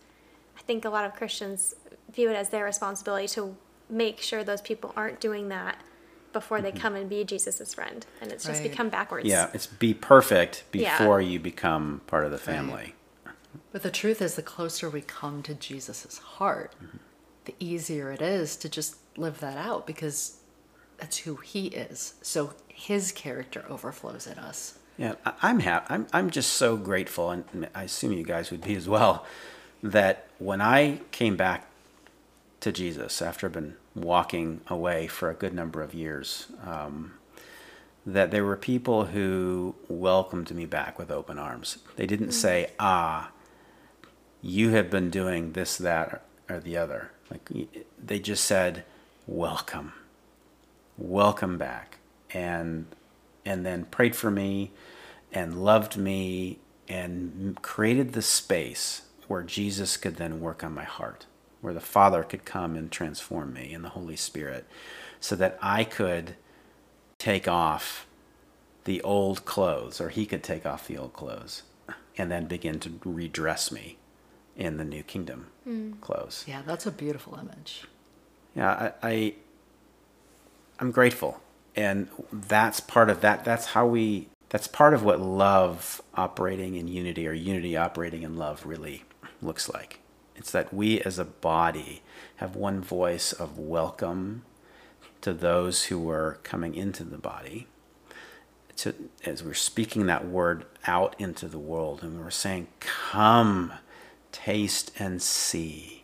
I 0.58 0.62
think 0.62 0.86
a 0.86 0.90
lot 0.90 1.06
of 1.06 1.16
Christians 1.16 1.76
view 2.12 2.30
it 2.30 2.36
as 2.36 2.50
their 2.50 2.64
responsibility 2.64 3.28
to 3.30 3.56
make 3.90 4.22
sure 4.22 4.44
those 4.44 4.62
people 4.62 4.94
aren't 4.96 5.20
doing 5.20 5.50
that 5.50 5.78
before 6.34 6.62
they 6.62 6.70
mm-hmm. 6.70 6.80
come 6.80 6.96
and 6.96 7.10
be 7.10 7.24
Jesus's 7.24 7.74
friend, 7.74 8.06
and 8.22 8.32
it's 8.32 8.46
just 8.46 8.62
right. 8.62 8.70
become 8.70 8.90
backwards. 8.90 9.28
Yeah, 9.28 9.50
it's 9.54 9.68
be 9.68 9.94
perfect 9.94 10.66
before 10.72 11.22
yeah. 11.22 11.30
you 11.30 11.40
become 11.40 12.02
part 12.06 12.26
of 12.26 12.32
the 12.32 12.38
family. 12.38 12.94
Right. 13.26 13.36
But 13.72 13.84
the 13.84 13.92
truth 13.92 14.22
is, 14.22 14.36
the 14.36 14.44
closer 14.44 14.90
we 14.90 15.02
come 15.02 15.42
to 15.44 15.54
Jesus's 15.54 16.18
heart, 16.18 16.76
mm-hmm. 16.84 16.98
The 17.48 17.56
easier 17.60 18.12
it 18.12 18.22
is 18.22 18.56
to 18.58 18.70
just 18.70 18.98
live 19.18 19.40
that 19.40 19.58
out 19.58 19.88
because 19.88 20.38
that's 20.98 21.18
who 21.18 21.38
He 21.38 21.68
is. 21.68 22.14
So 22.22 22.54
His 22.68 23.12
character 23.12 23.66
overflows 23.68 24.28
in 24.28 24.38
us. 24.38 24.78
Yeah, 24.98 25.14
I'm 25.42 25.60
happy. 25.60 25.86
I'm 25.90 26.08
I'm 26.12 26.30
just 26.30 26.54
so 26.54 26.76
grateful, 26.76 27.32
and 27.32 27.70
I 27.74 27.84
assume 27.84 28.14
you 28.14 28.24
guys 28.24 28.52
would 28.52 28.62
be 28.62 28.76
as 28.76 28.90
well. 28.90 29.26
That 29.84 30.28
when 30.40 30.60
I 30.60 31.02
came 31.12 31.38
back 31.38 31.68
to 32.62 32.72
Jesus 32.72 33.22
after 33.22 33.48
I've 33.48 33.54
been 33.54 33.76
walking 33.94 34.62
away 34.68 35.08
for 35.08 35.30
a 35.30 35.36
good 35.36 35.54
number 35.54 35.84
of 35.84 35.94
years, 35.94 36.48
um, 36.66 37.14
that 38.08 38.32
there 38.32 38.44
were 38.44 38.58
people 38.58 39.06
who 39.06 39.76
welcomed 39.88 40.54
me 40.54 40.66
back 40.66 40.98
with 40.98 41.12
open 41.12 41.38
arms. 41.38 41.78
They 41.96 42.08
didn't 42.08 42.30
mm. 42.30 42.34
say, 42.34 42.72
"Ah, 42.80 43.32
you 44.42 44.72
have 44.72 44.90
been 44.90 45.12
doing 45.12 45.54
this, 45.54 45.78
that, 45.78 46.24
or 46.50 46.60
the 46.60 46.76
other." 46.76 47.12
Like 47.30 47.50
they 48.04 48.20
just 48.20 48.46
said, 48.46 48.86
"Welcome, 49.26 49.94
welcome 50.98 51.58
back," 51.58 51.98
and 52.32 52.88
and 53.46 53.66
then 53.66 53.86
prayed 53.86 54.16
for 54.16 54.32
me 54.32 54.72
and 55.32 55.64
loved 55.64 55.98
me 55.98 56.60
and 56.88 57.62
created 57.62 58.14
the 58.14 58.22
space 58.22 59.04
where 59.28 59.44
Jesus 59.44 59.98
could 59.98 60.16
then 60.16 60.40
work 60.40 60.64
on 60.64 60.74
my 60.74 60.84
heart, 60.84 61.26
where 61.62 61.74
the 61.74 61.82
Father 61.82 62.24
could 62.24 62.46
come 62.46 62.76
and 62.76 62.92
transform 62.92 63.54
me 63.54 63.74
in 63.74 63.82
the 63.82 63.90
Holy 63.90 64.16
Spirit, 64.16 64.66
so 65.20 65.36
that 65.36 65.58
I 65.62 65.84
could 65.84 66.36
take 67.18 67.48
off 67.48 68.08
the 68.86 69.02
old 69.02 69.44
clothes, 69.44 70.00
or 70.00 70.10
He 70.10 70.26
could 70.26 70.44
take 70.44 70.66
off 70.66 70.88
the 70.88 70.98
old 70.98 71.14
clothes, 71.14 71.64
and 72.18 72.32
then 72.32 72.46
begin 72.46 72.80
to 72.80 73.00
redress 73.04 73.72
me 73.72 73.98
in 74.58 74.78
the 74.78 74.86
new 74.86 75.04
kingdom 75.04 75.48
mm. 75.68 76.00
clothes. 76.02 76.44
Yeah, 76.48 76.62
that's 76.66 76.86
a 76.86 76.92
beautiful 76.92 77.36
image. 77.36 77.84
Yeah, 78.56 78.92
I, 79.02 79.10
I 79.10 79.36
I'm 80.80 80.92
grateful 80.92 81.40
and 81.78 82.10
that's 82.34 82.80
part 82.80 83.10
of 83.10 83.22
that 83.22 83.46
that's 83.46 83.68
how 83.68 83.86
we 83.86 84.28
that's 84.50 84.68
part 84.68 84.94
of 84.94 85.04
what 85.04 85.22
love 85.22 86.02
operating 86.16 86.76
in 86.76 86.88
unity 86.88 87.28
or 87.28 87.34
unity 87.34 87.78
operating 87.78 88.24
in 88.24 88.36
love 88.36 88.66
really 88.66 89.04
looks 89.42 89.70
like 89.70 90.00
it's 90.36 90.52
that 90.52 90.74
we 90.74 91.00
as 91.02 91.20
a 91.20 91.26
body 91.26 92.02
have 92.38 92.56
one 92.56 92.82
voice 92.82 93.32
of 93.32 93.58
welcome 93.58 94.44
to 95.22 95.34
those 95.34 95.86
who 95.86 96.10
are 96.10 96.40
coming 96.44 96.76
into 96.76 97.04
the 97.04 97.18
body 97.18 97.68
to, 98.76 98.94
as 99.26 99.44
we're 99.44 99.54
speaking 99.54 100.06
that 100.06 100.28
word 100.28 100.66
out 100.86 101.16
into 101.20 101.48
the 101.48 101.60
world 101.60 102.04
and 102.04 102.20
we're 102.20 102.30
saying 102.30 102.68
come 102.80 103.74
taste 104.32 104.92
and 105.00 105.22
see 105.22 106.04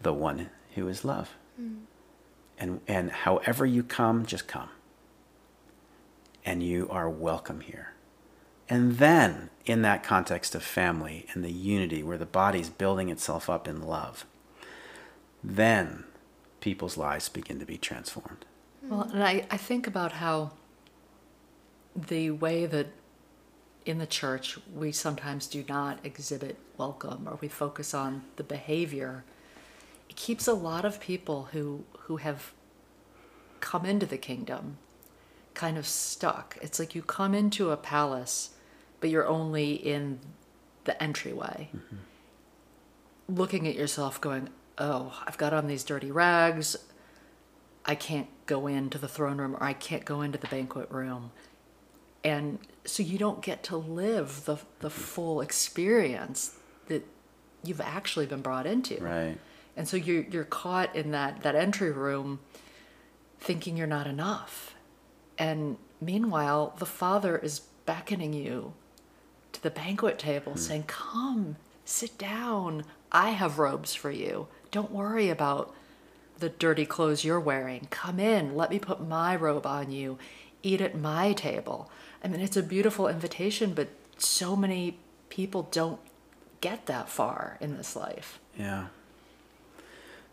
the 0.00 0.12
one 0.12 0.50
who 0.74 0.88
is 0.88 1.04
love 1.04 1.30
mm. 1.60 1.80
and 2.58 2.80
and 2.86 3.10
however 3.10 3.66
you 3.66 3.82
come 3.82 4.24
just 4.24 4.46
come 4.46 4.70
and 6.44 6.62
you 6.62 6.88
are 6.90 7.08
welcome 7.08 7.60
here. 7.60 7.92
And 8.68 8.98
then, 8.98 9.50
in 9.66 9.82
that 9.82 10.02
context 10.02 10.54
of 10.54 10.62
family 10.62 11.26
and 11.32 11.44
the 11.44 11.52
unity 11.52 12.02
where 12.02 12.18
the 12.18 12.26
body's 12.26 12.70
building 12.70 13.08
itself 13.08 13.50
up 13.50 13.66
in 13.66 13.82
love, 13.82 14.24
then 15.42 16.04
people's 16.60 16.96
lives 16.96 17.28
begin 17.28 17.58
to 17.58 17.66
be 17.66 17.76
transformed. 17.76 18.44
Well, 18.82 19.02
and 19.12 19.24
I, 19.24 19.46
I 19.50 19.56
think 19.56 19.86
about 19.86 20.12
how 20.12 20.52
the 21.94 22.30
way 22.30 22.66
that 22.66 22.86
in 23.86 23.98
the 23.98 24.06
church 24.06 24.58
we 24.74 24.92
sometimes 24.92 25.46
do 25.46 25.64
not 25.68 25.98
exhibit 26.04 26.56
welcome 26.76 27.28
or 27.28 27.38
we 27.40 27.48
focus 27.48 27.94
on 27.94 28.22
the 28.36 28.42
behavior, 28.42 29.24
it 30.08 30.16
keeps 30.16 30.46
a 30.46 30.54
lot 30.54 30.84
of 30.84 31.00
people 31.00 31.48
who, 31.52 31.84
who 32.00 32.18
have 32.18 32.52
come 33.60 33.84
into 33.84 34.06
the 34.06 34.18
kingdom 34.18 34.78
kind 35.54 35.76
of 35.76 35.86
stuck. 35.86 36.58
It's 36.62 36.78
like 36.78 36.94
you 36.94 37.02
come 37.02 37.34
into 37.34 37.70
a 37.70 37.76
palace, 37.76 38.50
but 39.00 39.10
you're 39.10 39.26
only 39.26 39.74
in 39.74 40.20
the 40.84 41.00
entryway, 41.02 41.68
mm-hmm. 41.74 41.96
looking 43.28 43.68
at 43.68 43.74
yourself, 43.74 44.20
going, 44.20 44.48
Oh, 44.78 45.22
I've 45.26 45.36
got 45.36 45.52
on 45.52 45.66
these 45.66 45.84
dirty 45.84 46.10
rags. 46.10 46.74
I 47.84 47.94
can't 47.94 48.28
go 48.46 48.66
into 48.66 48.96
the 48.96 49.08
throne 49.08 49.38
room 49.38 49.54
or 49.54 49.62
I 49.62 49.74
can't 49.74 50.06
go 50.06 50.22
into 50.22 50.38
the 50.38 50.46
banquet 50.46 50.90
room. 50.90 51.32
And 52.22 52.58
so 52.84 53.02
you 53.02 53.18
don't 53.18 53.42
get 53.42 53.62
to 53.64 53.76
live 53.76 54.44
the, 54.44 54.58
the 54.80 54.90
full 54.90 55.40
experience 55.40 56.56
that 56.88 57.06
you've 57.64 57.80
actually 57.80 58.26
been 58.26 58.42
brought 58.42 58.66
into. 58.66 59.02
Right. 59.02 59.38
And 59.76 59.88
so 59.88 59.96
you're, 59.96 60.22
you're 60.24 60.44
caught 60.44 60.94
in 60.94 61.12
that, 61.12 61.42
that 61.42 61.54
entry 61.54 61.90
room 61.90 62.40
thinking 63.38 63.76
you're 63.76 63.86
not 63.86 64.06
enough 64.06 64.74
and 65.40 65.78
meanwhile, 66.02 66.74
the 66.78 66.86
Father 66.86 67.38
is 67.38 67.60
beckoning 67.86 68.34
you 68.34 68.74
to 69.52 69.62
the 69.62 69.70
banquet 69.70 70.18
table, 70.18 70.52
mm. 70.52 70.58
saying, 70.58 70.84
Come, 70.86 71.56
sit 71.84 72.18
down. 72.18 72.84
I 73.10 73.30
have 73.30 73.58
robes 73.58 73.94
for 73.94 74.10
you. 74.10 74.46
Don't 74.70 74.92
worry 74.92 75.30
about 75.30 75.74
the 76.38 76.50
dirty 76.50 76.84
clothes 76.84 77.24
you're 77.24 77.40
wearing. 77.40 77.88
Come 77.90 78.20
in. 78.20 78.54
Let 78.54 78.70
me 78.70 78.78
put 78.78 79.00
my 79.00 79.34
robe 79.34 79.66
on 79.66 79.90
you. 79.90 80.18
Eat 80.62 80.82
at 80.82 80.96
my 80.96 81.32
table. 81.32 81.90
I 82.22 82.28
mean, 82.28 82.40
it's 82.40 82.56
a 82.56 82.62
beautiful 82.62 83.08
invitation, 83.08 83.72
but 83.72 83.88
so 84.18 84.54
many 84.56 84.98
people 85.28 85.68
don't 85.70 86.00
get 86.60 86.86
that 86.86 87.08
far 87.08 87.56
in 87.60 87.76
this 87.76 87.96
life. 87.96 88.38
Yeah. 88.58 88.86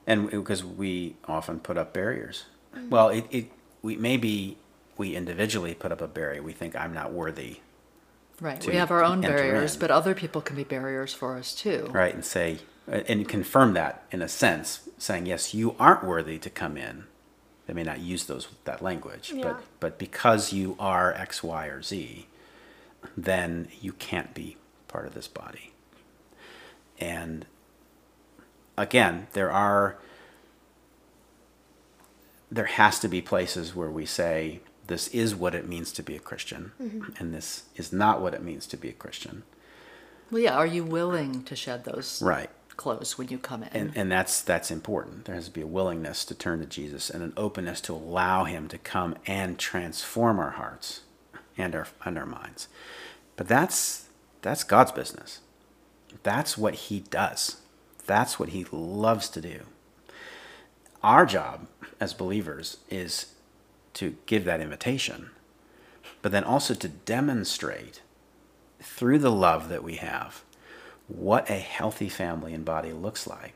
And 0.05 0.29
because 0.29 0.63
we 0.63 1.15
often 1.27 1.59
put 1.59 1.77
up 1.77 1.93
barriers. 1.93 2.45
Mm-hmm. 2.75 2.89
Well, 2.89 3.09
it, 3.09 3.25
it 3.29 3.51
we 3.81 3.95
maybe 3.97 4.57
we 4.97 5.15
individually 5.15 5.73
put 5.73 5.91
up 5.91 6.01
a 6.01 6.07
barrier. 6.07 6.41
We 6.41 6.53
think 6.53 6.75
I'm 6.75 6.93
not 6.93 7.11
worthy 7.11 7.59
Right. 8.39 8.63
We 8.67 8.75
have 8.75 8.91
our 8.91 9.03
own 9.03 9.21
barriers, 9.21 9.73
in. 9.73 9.79
but 9.79 9.89
other 9.89 10.13
people 10.13 10.41
can 10.41 10.55
be 10.55 10.63
barriers 10.63 11.11
for 11.13 11.37
us 11.37 11.55
too. 11.55 11.89
right 11.91 12.13
and 12.13 12.23
say 12.23 12.59
and 12.87 13.27
confirm 13.27 13.73
that 13.73 14.03
in 14.11 14.21
a 14.21 14.27
sense 14.27 14.87
saying 14.97 15.25
yes 15.25 15.53
you 15.53 15.75
aren't 15.79 16.03
worthy 16.03 16.37
to 16.37 16.49
come 16.49 16.77
in 16.77 17.05
they 17.67 17.73
may 17.73 17.83
not 17.83 17.99
use 17.99 18.25
those 18.25 18.47
that 18.65 18.81
language 18.81 19.31
Yeah. 19.35 19.43
but 19.43 19.63
but 19.79 19.97
because 19.99 20.51
you 20.53 20.75
are 20.79 21.13
x 21.13 21.43
y 21.43 21.67
or 21.67 21.81
z 21.81 22.27
then 23.15 23.67
you 23.79 23.93
can't 23.93 24.33
be 24.33 24.57
part 24.87 25.05
of 25.05 25.13
this 25.13 25.27
body 25.27 25.71
and 26.99 27.45
again 28.77 29.27
there 29.33 29.51
are 29.51 29.97
there 32.51 32.65
has 32.65 32.99
to 32.99 33.07
be 33.07 33.21
places 33.21 33.75
where 33.75 33.89
we 33.89 34.05
say 34.05 34.61
this 34.87 35.09
is 35.09 35.35
what 35.35 35.53
it 35.53 35.67
means 35.67 35.91
to 35.91 36.01
be 36.03 36.15
a 36.15 36.19
christian 36.19 36.71
mm-hmm. 36.81 37.09
and 37.19 37.33
this 37.33 37.63
is 37.75 37.91
not 37.91 38.21
what 38.21 38.33
it 38.33 38.41
means 38.41 38.65
to 38.67 38.77
be 38.77 38.89
a 38.89 38.93
christian 38.93 39.43
Well, 40.31 40.41
yeah. 40.41 40.55
Are 40.55 40.65
you 40.67 40.83
willing 40.83 41.43
to 41.43 41.55
shed 41.55 41.83
those 41.83 42.21
right 42.21 42.49
clothes 42.77 43.17
when 43.17 43.27
you 43.27 43.37
come 43.37 43.63
in? 43.63 43.69
and 43.73 43.91
and 43.95 44.11
that's 44.11 44.41
that's 44.41 44.71
important. 44.71 45.25
There 45.25 45.35
has 45.35 45.45
to 45.45 45.51
be 45.51 45.61
a 45.61 45.67
willingness 45.67 46.23
to 46.25 46.35
turn 46.35 46.59
to 46.59 46.65
Jesus 46.65 47.09
and 47.09 47.23
an 47.23 47.33
openness 47.35 47.81
to 47.81 47.93
allow 47.93 48.45
Him 48.45 48.67
to 48.69 48.77
come 48.77 49.15
and 49.25 49.57
transform 49.57 50.39
our 50.39 50.51
hearts 50.51 51.01
and 51.57 51.75
our 51.75 51.87
and 52.05 52.17
our 52.17 52.25
minds. 52.25 52.67
But 53.35 53.47
that's 53.47 54.07
that's 54.41 54.63
God's 54.63 54.91
business. 54.91 55.41
That's 56.23 56.57
what 56.57 56.75
He 56.75 57.01
does. 57.01 57.57
That's 58.05 58.39
what 58.39 58.49
He 58.49 58.65
loves 58.71 59.29
to 59.29 59.41
do. 59.41 59.61
Our 61.03 61.25
job 61.25 61.67
as 61.99 62.13
believers 62.13 62.77
is 62.89 63.33
to 63.95 64.15
give 64.25 64.45
that 64.45 64.61
invitation, 64.61 65.31
but 66.21 66.31
then 66.31 66.43
also 66.43 66.73
to 66.75 66.87
demonstrate 66.87 68.01
through 68.81 69.19
the 69.19 69.31
love 69.31 69.69
that 69.69 69.83
we 69.83 69.95
have 69.95 70.43
what 71.07 71.49
a 71.49 71.55
healthy 71.55 72.09
family 72.09 72.53
and 72.53 72.65
body 72.65 72.91
looks 72.91 73.27
like 73.27 73.53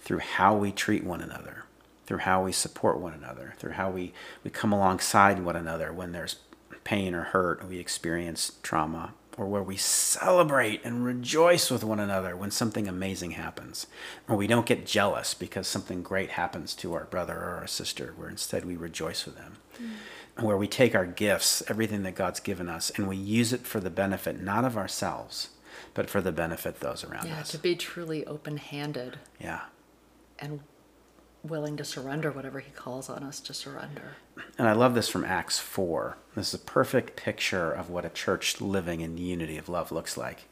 through 0.00 0.18
how 0.18 0.54
we 0.54 0.70
treat 0.70 1.04
one 1.04 1.20
another, 1.20 1.64
through 2.06 2.18
how 2.18 2.44
we 2.44 2.52
support 2.52 2.98
one 3.00 3.14
another, 3.14 3.54
through 3.58 3.72
how 3.72 3.90
we, 3.90 4.12
we 4.42 4.50
come 4.50 4.72
alongside 4.72 5.38
one 5.38 5.56
another 5.56 5.92
when 5.92 6.12
there's 6.12 6.36
pain 6.84 7.14
or 7.14 7.22
hurt, 7.22 7.62
or 7.62 7.66
we 7.66 7.78
experience 7.78 8.52
trauma, 8.62 9.14
or 9.38 9.46
where 9.46 9.62
we 9.62 9.76
celebrate 9.76 10.84
and 10.84 11.04
rejoice 11.04 11.70
with 11.70 11.82
one 11.82 11.98
another 11.98 12.36
when 12.36 12.50
something 12.50 12.86
amazing 12.86 13.32
happens, 13.32 13.86
or 14.28 14.36
we 14.36 14.46
don't 14.46 14.66
get 14.66 14.86
jealous 14.86 15.32
because 15.32 15.66
something 15.66 16.02
great 16.02 16.30
happens 16.30 16.74
to 16.74 16.92
our 16.92 17.04
brother 17.06 17.34
or 17.34 17.56
our 17.56 17.66
sister, 17.66 18.12
where 18.16 18.28
instead 18.28 18.64
we 18.64 18.76
rejoice 18.76 19.24
with 19.24 19.36
them. 19.36 19.56
Mm. 19.80 20.44
Where 20.44 20.56
we 20.56 20.66
take 20.66 20.96
our 20.96 21.06
gifts, 21.06 21.62
everything 21.68 22.02
that 22.02 22.16
God's 22.16 22.40
given 22.40 22.68
us, 22.68 22.90
and 22.90 23.08
we 23.08 23.16
use 23.16 23.52
it 23.52 23.66
for 23.66 23.78
the 23.78 23.88
benefit 23.88 24.42
not 24.42 24.64
of 24.64 24.76
ourselves, 24.76 25.48
but 25.94 26.10
for 26.10 26.20
the 26.20 26.32
benefit 26.32 26.74
of 26.74 26.80
those 26.80 27.04
around 27.04 27.26
yeah, 27.28 27.40
us. 27.40 27.50
to 27.52 27.58
be 27.58 27.74
truly 27.76 28.26
open-handed 28.26 29.18
Yeah. 29.40 29.62
and 30.38 30.60
willing 31.42 31.76
to 31.76 31.84
surrender 31.84 32.30
whatever 32.30 32.60
He 32.60 32.70
calls 32.72 33.08
on 33.08 33.22
us 33.22 33.38
to 33.40 33.54
surrender. 33.54 34.16
And 34.58 34.66
I 34.68 34.72
love 34.72 34.94
this 34.94 35.08
from 35.08 35.24
Acts 35.24 35.58
4. 35.58 36.16
This 36.34 36.48
is 36.48 36.54
a 36.54 36.64
perfect 36.64 37.16
picture 37.16 37.70
of 37.70 37.90
what 37.90 38.04
a 38.04 38.10
church 38.10 38.60
living 38.60 39.00
in 39.00 39.18
unity 39.18 39.56
of 39.58 39.68
love 39.68 39.92
looks 39.92 40.16
like. 40.16 40.44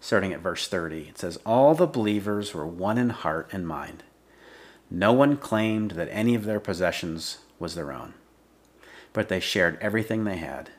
Starting 0.00 0.32
at 0.32 0.40
verse 0.40 0.68
30, 0.68 1.08
it 1.08 1.18
says, 1.18 1.38
All 1.46 1.74
the 1.74 1.86
believers 1.86 2.54
were 2.54 2.66
one 2.66 2.98
in 2.98 3.10
heart 3.10 3.48
and 3.52 3.66
mind. 3.66 4.04
No 4.90 5.12
one 5.12 5.36
claimed 5.36 5.92
that 5.92 6.08
any 6.10 6.34
of 6.34 6.44
their 6.44 6.60
possessions 6.60 7.38
was 7.58 7.74
their 7.74 7.90
own, 7.90 8.14
but 9.12 9.28
they 9.28 9.40
shared 9.40 9.78
everything 9.80 10.24
they 10.24 10.36
had. 10.36 10.70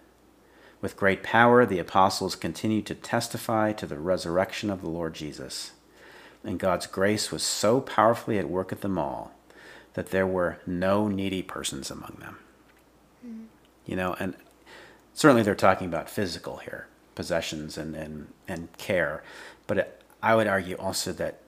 With 0.82 0.98
great 0.98 1.24
power, 1.24 1.66
the 1.66 1.80
apostles 1.80 2.36
continued 2.36 2.86
to 2.88 2.96
testify 2.96 3.72
to 3.74 3.86
the 3.86 3.98
resurrection 3.98 4.70
of 4.70 4.82
the 4.82 4.90
Lord 4.90 5.14
Jesus. 5.14 5.72
And 6.44 6.60
God's 6.60 6.86
grace 6.86 7.32
was 7.32 7.42
so 7.42 7.82
powerfully 7.82 8.38
at 8.38 8.50
work 8.50 8.72
at 8.72 8.82
them 8.82 8.98
all 9.00 9.32
that 9.94 10.12
there 10.12 10.28
were 10.28 10.60
no 10.68 11.08
needy 11.08 11.42
persons 11.42 11.90
among 11.90 12.18
them. 12.20 12.38
Mm-hmm. 13.26 13.44
You 13.86 13.96
know, 13.96 14.16
and 14.20 14.36
certainly 15.14 15.42
they're 15.42 15.56
talking 15.56 15.88
about 15.88 16.10
physical 16.10 16.58
here, 16.58 16.88
possessions 17.16 17.78
and, 17.78 17.96
and, 17.96 18.28
and 18.48 18.68
care. 18.78 19.24
But 19.66 19.78
it, 19.80 20.02
I 20.22 20.36
would 20.36 20.48
argue 20.48 20.76
also 20.76 21.14
that 21.14 21.40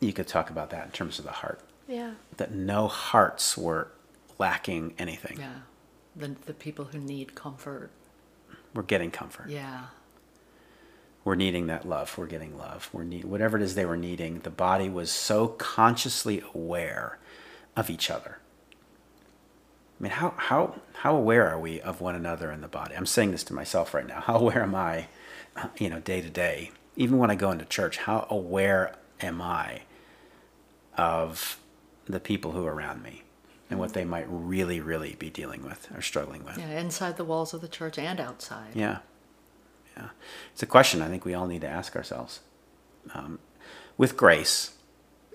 you 0.00 0.12
could 0.12 0.26
talk 0.26 0.50
about 0.50 0.70
that 0.70 0.86
in 0.86 0.90
terms 0.92 1.18
of 1.18 1.26
the 1.26 1.30
heart, 1.32 1.60
Yeah. 1.86 2.12
that 2.38 2.52
no 2.52 2.88
hearts 2.88 3.56
were 3.56 3.88
lacking 4.38 4.94
anything. 4.98 5.38
Yeah. 5.38 5.52
The, 6.16 6.34
the 6.46 6.54
people 6.54 6.86
who 6.86 6.98
need 6.98 7.34
comfort. 7.34 7.90
We're 8.74 8.82
getting 8.82 9.10
comfort. 9.10 9.48
Yeah. 9.48 9.86
We're 11.24 11.34
needing 11.34 11.66
that 11.66 11.86
love. 11.86 12.16
We're 12.16 12.26
getting 12.26 12.56
love. 12.56 12.88
We're 12.92 13.04
need, 13.04 13.24
whatever 13.24 13.56
it 13.56 13.62
is 13.62 13.74
they 13.74 13.84
were 13.84 13.96
needing. 13.96 14.40
The 14.40 14.50
body 14.50 14.88
was 14.88 15.10
so 15.10 15.48
consciously 15.48 16.42
aware 16.54 17.18
of 17.76 17.90
each 17.90 18.10
other. 18.10 18.38
I 19.98 20.02
mean, 20.02 20.12
how, 20.12 20.34
how, 20.36 20.80
how 20.94 21.14
aware 21.14 21.48
are 21.48 21.60
we 21.60 21.80
of 21.80 22.00
one 22.00 22.14
another 22.14 22.50
in 22.50 22.62
the 22.62 22.68
body? 22.68 22.94
I'm 22.96 23.04
saying 23.04 23.32
this 23.32 23.44
to 23.44 23.54
myself 23.54 23.92
right 23.92 24.06
now. 24.06 24.20
How 24.26 24.36
aware 24.36 24.62
am 24.62 24.74
I, 24.74 25.08
you 25.78 25.90
know, 25.90 26.00
day 26.00 26.22
to 26.22 26.30
day? 26.30 26.70
Even 26.96 27.18
when 27.18 27.30
I 27.30 27.34
go 27.34 27.50
into 27.50 27.66
church, 27.66 27.98
how 27.98 28.26
aware 28.30 28.96
am 29.20 29.40
I 29.40 29.82
of 30.96 31.58
the 32.06 32.20
people 32.20 32.52
who 32.52 32.66
are 32.66 32.74
around 32.74 33.02
me 33.02 33.22
and 33.70 33.78
what 33.78 33.92
they 33.94 34.04
might 34.04 34.26
really, 34.28 34.80
really 34.80 35.14
be 35.18 35.30
dealing 35.30 35.64
with 35.64 35.88
or 35.94 36.02
struggling 36.02 36.44
with? 36.44 36.58
Yeah. 36.58 36.78
Inside 36.80 37.16
the 37.16 37.24
walls 37.24 37.54
of 37.54 37.60
the 37.60 37.68
church 37.68 37.98
and 37.98 38.20
outside. 38.20 38.74
Yeah. 38.74 38.98
Yeah. 39.96 40.08
It's 40.52 40.62
a 40.62 40.66
question 40.66 41.00
I 41.02 41.08
think 41.08 41.24
we 41.24 41.34
all 41.34 41.46
need 41.46 41.60
to 41.62 41.68
ask 41.68 41.94
ourselves. 41.96 42.40
Um, 43.14 43.38
with 43.96 44.16
grace, 44.16 44.72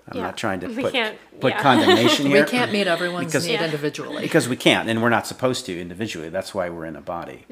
I'm 0.08 0.18
Yeah. 0.18 0.22
not 0.24 0.36
trying 0.36 0.60
to 0.60 0.68
put, 0.68 0.92
can't- 0.92 1.18
put 1.40 1.52
yeah. 1.54 1.62
condemnation 1.62 2.30
We 2.30 2.42
can't 2.44 2.70
meet 2.72 2.86
everyone's 2.86 3.26
Because- 3.26 3.46
need 3.46 3.54
Yeah. 3.54 3.64
individually. 3.64 4.22
because 4.22 4.48
we 4.48 4.56
can't, 4.56 4.88
and 4.88 5.02
we're 5.02 5.08
not 5.08 5.26
supposed 5.26 5.66
to 5.66 5.80
individually. 5.80 6.28
That's 6.28 6.54
why 6.54 6.68
we're 6.68 6.84
in 6.86 6.96
a 6.96 7.00
body. 7.00 7.44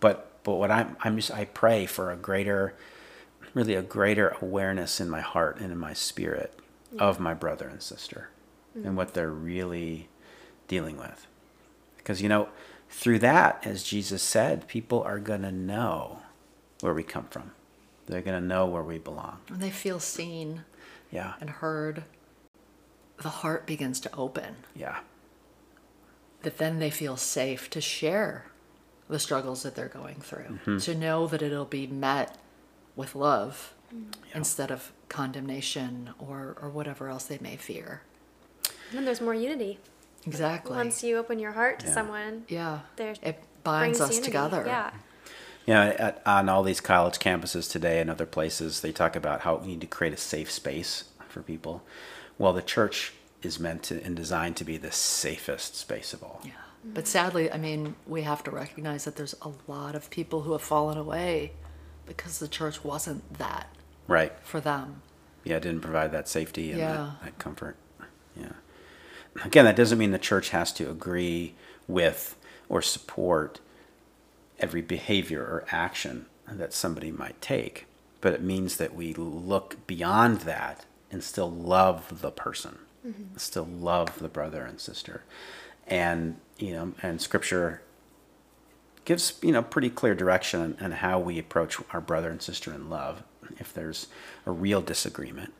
But 0.00 0.32
but 0.44 0.54
what 0.54 0.70
I'm 0.70 0.96
I'm 1.00 1.16
just 1.16 1.32
I 1.32 1.46
pray 1.46 1.86
for 1.86 2.12
a 2.12 2.16
greater, 2.16 2.74
really 3.54 3.74
a 3.74 3.82
greater 3.82 4.36
awareness 4.40 5.00
in 5.00 5.10
my 5.10 5.20
heart 5.20 5.58
and 5.60 5.72
in 5.72 5.78
my 5.78 5.92
spirit 5.94 6.52
of 6.98 7.18
my 7.18 7.34
brother 7.34 7.66
and 7.68 7.82
sister, 7.82 8.28
and 8.74 8.96
what 8.96 9.14
they're 9.14 9.30
really 9.30 10.08
dealing 10.68 10.96
with. 10.96 11.26
Because 11.98 12.22
you 12.22 12.28
know, 12.28 12.48
through 12.88 13.18
that, 13.20 13.60
as 13.66 13.82
Jesus 13.82 14.22
said, 14.22 14.68
people 14.68 15.02
are 15.02 15.18
gonna 15.18 15.52
know 15.52 16.20
where 16.80 16.94
we 16.94 17.02
come 17.02 17.26
from. 17.30 17.52
They're 18.06 18.22
gonna 18.22 18.40
know 18.40 18.66
where 18.66 18.82
we 18.82 18.98
belong. 18.98 19.38
When 19.48 19.60
they 19.60 19.70
feel 19.70 19.98
seen 20.00 20.64
Yeah. 21.10 21.34
and 21.40 21.50
heard, 21.50 22.04
the 23.22 23.28
heart 23.28 23.66
begins 23.66 23.98
to 24.00 24.14
open. 24.14 24.56
Yeah. 24.74 25.00
That 26.42 26.58
then 26.58 26.78
they 26.78 26.90
feel 26.90 27.16
safe 27.16 27.68
to 27.70 27.80
share 27.80 28.46
the 29.08 29.18
struggles 29.18 29.62
that 29.62 29.74
they're 29.74 29.88
going 29.88 30.16
through, 30.16 30.58
Mm-hmm. 30.64 30.78
to 30.78 30.94
know 30.94 31.26
that 31.26 31.42
it'll 31.42 31.64
be 31.64 31.86
met 31.86 32.36
with 32.94 33.14
love 33.14 33.72
instead 34.34 34.70
of 34.70 34.92
condemnation 35.08 36.10
or, 36.18 36.56
or 36.60 36.68
whatever 36.68 37.08
else 37.08 37.24
they 37.24 37.38
may 37.38 37.56
fear. 37.56 38.02
And 38.90 38.98
then 38.98 39.04
there's 39.04 39.20
more 39.20 39.34
unity. 39.34 39.78
Exactly. 40.26 40.76
Once 40.76 41.02
you 41.02 41.16
open 41.16 41.38
your 41.38 41.52
heart 41.52 41.80
to 41.80 41.86
Yeah. 41.86 41.94
someone, 41.94 42.44
yeah. 42.48 42.80
There's- 42.96 43.18
it 43.22 43.42
binds 43.62 43.98
brings 43.98 44.10
us 44.10 44.14
unity. 44.16 44.26
together. 44.32 44.64
Yeah. 44.66 44.90
You 45.66 45.74
know, 45.74 46.14
on 46.24 46.48
all 46.48 46.62
these 46.62 46.80
college 46.80 47.18
campuses 47.18 47.70
today 47.70 48.00
and 48.00 48.08
other 48.10 48.26
places, 48.26 48.80
they 48.82 48.92
talk 48.92 49.16
about 49.16 49.40
how 49.42 49.56
we 49.56 49.66
need 49.68 49.80
to 49.80 49.86
create 49.86 50.12
a 50.12 50.16
safe 50.16 50.50
space 50.50 51.04
for 51.28 51.42
people. 51.42 51.82
Well, 52.38 52.52
the 52.52 52.62
church 52.62 53.12
is 53.42 53.58
meant 53.58 53.82
to 53.84 54.02
and 54.02 54.14
designed 54.16 54.56
to 54.58 54.64
be 54.64 54.76
the 54.76 54.92
safest 54.92 55.74
space 55.76 56.12
of 56.12 56.22
all. 56.22 56.40
Yeah. 56.44 56.52
But 56.84 57.08
sadly, 57.08 57.50
I 57.50 57.56
mean, 57.58 57.96
we 58.06 58.22
have 58.22 58.44
to 58.44 58.50
recognize 58.52 59.04
that 59.04 59.16
there's 59.16 59.34
a 59.42 59.50
lot 59.66 59.94
of 59.96 60.08
people 60.10 60.42
who 60.42 60.52
have 60.52 60.62
fallen 60.62 60.96
away 60.96 61.52
because 62.06 62.38
the 62.38 62.46
church 62.48 62.84
wasn't 62.84 63.38
that 63.38 63.66
Right. 64.06 64.32
for 64.44 64.60
them. 64.60 65.02
Yeah, 65.42 65.56
it 65.56 65.62
didn't 65.64 65.80
provide 65.80 66.12
that 66.12 66.28
safety 66.28 66.70
and 66.70 66.78
Yeah. 66.80 66.92
that, 66.92 67.24
that 67.24 67.38
comfort. 67.38 67.76
Yeah. 68.36 68.52
Again, 69.44 69.64
that 69.64 69.76
doesn't 69.76 69.98
mean 69.98 70.12
the 70.12 70.18
church 70.18 70.50
has 70.50 70.72
to 70.74 70.90
agree 70.90 71.54
with 71.86 72.36
or 72.68 72.82
support 72.82 73.60
every 74.58 74.82
behavior 74.82 75.42
or 75.42 75.64
action 75.70 76.26
that 76.48 76.72
somebody 76.72 77.10
might 77.10 77.40
take, 77.40 77.86
but 78.20 78.32
it 78.32 78.42
means 78.42 78.76
that 78.76 78.94
we 78.94 79.12
look 79.14 79.86
beyond 79.86 80.40
that 80.42 80.84
and 81.10 81.22
still 81.22 81.50
love 81.50 82.20
the 82.20 82.30
person, 82.30 82.78
mm-hmm. 83.06 83.36
still 83.36 83.66
love 83.66 84.18
the 84.18 84.28
brother 84.28 84.64
and 84.64 84.80
sister. 84.80 85.22
And, 85.86 86.36
you 86.58 86.72
know, 86.72 86.94
and 87.02 87.20
scripture 87.20 87.82
gives, 89.04 89.38
you 89.42 89.52
know, 89.52 89.62
pretty 89.62 89.90
clear 89.90 90.14
direction 90.14 90.60
on, 90.60 90.76
on 90.80 90.92
how 90.92 91.18
we 91.18 91.38
approach 91.38 91.78
our 91.92 92.00
brother 92.00 92.30
and 92.30 92.42
sister 92.42 92.72
in 92.72 92.90
love 92.90 93.22
if 93.58 93.72
there's 93.72 94.08
a 94.44 94.50
real 94.50 94.80
disagreement 94.80 95.52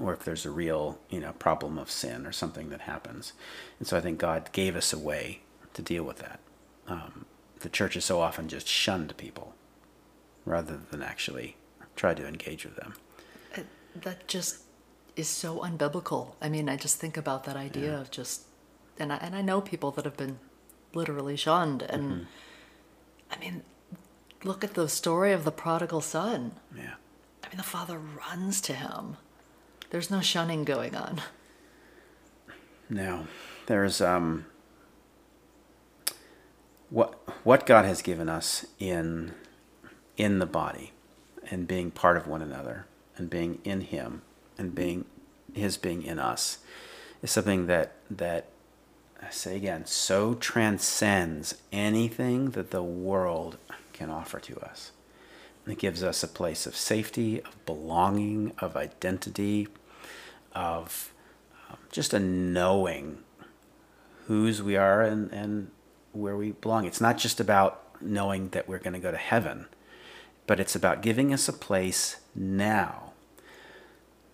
or 0.00 0.14
if 0.14 0.24
there's 0.24 0.46
a 0.46 0.50
real 0.50 0.98
you 1.10 1.20
know 1.20 1.32
problem 1.32 1.78
of 1.78 1.90
sin 1.90 2.26
or 2.26 2.32
something 2.32 2.70
that 2.70 2.82
happens 2.82 3.32
and 3.78 3.86
so 3.86 3.96
i 3.96 4.00
think 4.00 4.18
god 4.18 4.48
gave 4.52 4.76
us 4.76 4.92
a 4.92 4.98
way 4.98 5.40
to 5.74 5.82
deal 5.82 6.04
with 6.04 6.18
that 6.18 6.40
um, 6.86 7.26
the 7.60 7.68
church 7.68 7.94
has 7.94 8.04
so 8.04 8.20
often 8.20 8.48
just 8.48 8.68
shunned 8.68 9.16
people 9.16 9.54
rather 10.44 10.78
than 10.90 11.02
actually 11.02 11.56
try 11.96 12.14
to 12.14 12.26
engage 12.26 12.64
with 12.64 12.76
them. 12.76 12.94
That 13.94 14.26
just 14.26 14.62
is 15.16 15.28
so 15.28 15.60
unbiblical. 15.60 16.34
I 16.40 16.48
mean, 16.48 16.68
I 16.68 16.76
just 16.76 16.98
think 16.98 17.16
about 17.16 17.44
that 17.44 17.56
idea 17.56 17.92
yeah. 17.92 18.00
of 18.00 18.10
just, 18.10 18.42
and 18.98 19.12
I, 19.12 19.16
and 19.16 19.34
I 19.34 19.42
know 19.42 19.60
people 19.60 19.92
that 19.92 20.04
have 20.04 20.16
been 20.16 20.38
literally 20.92 21.36
shunned. 21.36 21.82
And 21.82 22.10
mm-hmm. 22.10 22.22
I 23.30 23.38
mean, 23.38 23.62
look 24.42 24.64
at 24.64 24.74
the 24.74 24.88
story 24.88 25.32
of 25.32 25.44
the 25.44 25.52
prodigal 25.52 26.00
son. 26.00 26.52
Yeah. 26.76 26.94
I 27.44 27.48
mean, 27.48 27.58
the 27.58 27.62
father 27.62 27.98
runs 27.98 28.60
to 28.62 28.74
him. 28.74 29.16
There's 29.94 30.10
no 30.10 30.20
shunning 30.20 30.64
going 30.64 30.96
on. 30.96 31.20
No. 32.90 33.28
There's, 33.66 34.00
um, 34.00 34.46
what 36.90 37.12
what 37.44 37.64
God 37.64 37.84
has 37.84 38.02
given 38.02 38.28
us 38.28 38.66
in 38.80 39.34
in 40.16 40.40
the 40.40 40.46
body 40.46 40.90
and 41.48 41.68
being 41.68 41.92
part 41.92 42.16
of 42.16 42.26
one 42.26 42.42
another 42.42 42.86
and 43.16 43.30
being 43.30 43.60
in 43.62 43.82
him 43.82 44.22
and 44.58 44.74
being 44.74 45.04
his 45.52 45.76
being 45.76 46.02
in 46.02 46.18
us 46.18 46.58
is 47.22 47.30
something 47.30 47.68
that 47.68 47.92
that 48.10 48.46
I 49.22 49.30
say 49.30 49.54
again 49.54 49.86
so 49.86 50.34
transcends 50.34 51.54
anything 51.70 52.50
that 52.50 52.72
the 52.72 52.82
world 52.82 53.58
can 53.92 54.10
offer 54.10 54.40
to 54.40 54.58
us. 54.58 54.90
It 55.68 55.78
gives 55.78 56.02
us 56.02 56.24
a 56.24 56.28
place 56.28 56.66
of 56.66 56.74
safety, 56.74 57.40
of 57.42 57.64
belonging, 57.64 58.54
of 58.58 58.76
identity, 58.76 59.68
of 60.54 61.12
um, 61.70 61.78
just 61.90 62.14
a 62.14 62.20
knowing 62.20 63.18
whose 64.26 64.62
we 64.62 64.76
are 64.76 65.02
and, 65.02 65.32
and 65.32 65.70
where 66.12 66.36
we 66.36 66.52
belong. 66.52 66.84
It's 66.84 67.00
not 67.00 67.18
just 67.18 67.40
about 67.40 67.82
knowing 68.00 68.50
that 68.50 68.68
we're 68.68 68.78
going 68.78 68.94
to 68.94 68.98
go 68.98 69.10
to 69.10 69.16
heaven, 69.16 69.66
but 70.46 70.60
it's 70.60 70.74
about 70.74 71.02
giving 71.02 71.32
us 71.32 71.48
a 71.48 71.52
place 71.52 72.16
now. 72.34 73.12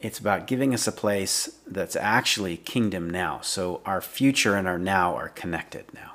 It's 0.00 0.18
about 0.18 0.46
giving 0.46 0.72
us 0.72 0.87
a 0.87 0.92
place 0.92 1.59
that's 1.66 1.94
actually 1.94 2.56
kingdom 2.56 3.11
now. 3.11 3.40
So 3.42 3.83
our 3.85 4.00
future 4.00 4.56
and 4.56 4.66
our 4.66 4.78
now 4.78 5.14
are 5.14 5.28
connected 5.28 5.85
now. 5.92 6.12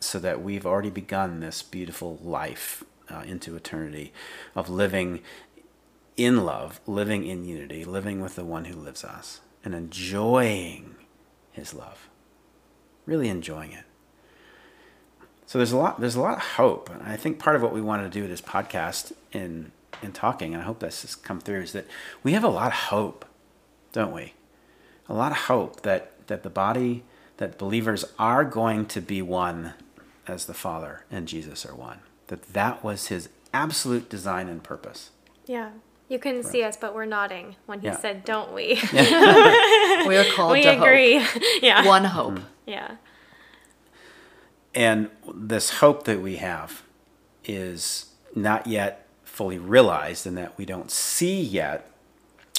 So 0.00 0.18
that 0.18 0.42
we've 0.42 0.66
already 0.66 0.90
begun 0.90 1.40
this 1.40 1.62
beautiful 1.62 2.18
life 2.22 2.84
uh, 3.08 3.22
into 3.26 3.54
eternity 3.54 4.12
of 4.54 4.68
living 4.68 5.20
in 6.16 6.44
love, 6.44 6.80
living 6.86 7.26
in 7.26 7.44
unity, 7.44 7.84
living 7.84 8.20
with 8.20 8.36
the 8.36 8.44
one 8.44 8.66
who 8.66 8.76
lives 8.76 9.04
us, 9.04 9.40
and 9.64 9.74
enjoying 9.74 10.96
his 11.52 11.74
love. 11.74 12.08
Really 13.04 13.28
enjoying 13.28 13.72
it. 13.72 13.84
So 15.46 15.58
there's 15.58 15.72
a 15.72 15.76
lot 15.76 16.00
there's 16.00 16.16
a 16.16 16.20
lot 16.20 16.38
of 16.38 16.42
hope, 16.42 16.90
and 16.90 17.02
I 17.02 17.16
think 17.16 17.38
part 17.38 17.54
of 17.54 17.62
what 17.62 17.72
we 17.72 17.80
wanted 17.80 18.04
to 18.04 18.10
do 18.10 18.22
with 18.22 18.30
this 18.30 18.40
podcast 18.40 19.12
in 19.32 19.72
in 20.02 20.12
talking, 20.12 20.52
and 20.52 20.62
I 20.62 20.66
hope 20.66 20.80
this 20.80 21.02
has 21.02 21.14
come 21.14 21.40
through, 21.40 21.62
is 21.62 21.72
that 21.72 21.86
we 22.22 22.32
have 22.32 22.44
a 22.44 22.48
lot 22.48 22.68
of 22.68 22.72
hope, 22.72 23.24
don't 23.92 24.12
we? 24.12 24.34
A 25.08 25.14
lot 25.14 25.32
of 25.32 25.38
hope 25.38 25.82
that 25.82 26.26
that 26.26 26.42
the 26.42 26.50
body 26.50 27.04
that 27.36 27.58
believers 27.58 28.04
are 28.18 28.44
going 28.44 28.86
to 28.86 29.00
be 29.00 29.22
one 29.22 29.74
as 30.26 30.46
the 30.46 30.54
Father 30.54 31.04
and 31.10 31.28
Jesus 31.28 31.64
are 31.64 31.74
one. 31.74 32.00
That 32.26 32.42
that 32.52 32.82
was 32.82 33.06
his 33.06 33.28
absolute 33.52 34.08
design 34.08 34.48
and 34.48 34.62
purpose. 34.62 35.10
Yeah. 35.46 35.70
You 36.08 36.18
couldn't 36.20 36.44
see 36.44 36.62
us, 36.62 36.76
but 36.76 36.94
we're 36.94 37.04
nodding 37.04 37.56
when 37.66 37.80
he 37.80 37.86
yeah. 37.86 37.98
said, 37.98 38.24
"Don't 38.24 38.52
we?" 38.52 38.80
We 38.92 40.16
are 40.16 40.24
called 40.34 40.52
we 40.52 40.62
to 40.62 40.80
agree. 40.80 41.18
hope. 41.18 41.42
yeah. 41.62 41.84
One 41.84 42.04
hope. 42.04 42.34
Mm. 42.34 42.44
Yeah. 42.66 42.96
And 44.74 45.10
this 45.34 45.70
hope 45.70 46.04
that 46.04 46.20
we 46.20 46.36
have 46.36 46.82
is 47.44 48.06
not 48.34 48.66
yet 48.66 49.08
fully 49.24 49.58
realized 49.58 50.26
in 50.26 50.34
that 50.36 50.56
we 50.56 50.64
don't 50.64 50.90
see 50.90 51.40
yet 51.40 51.90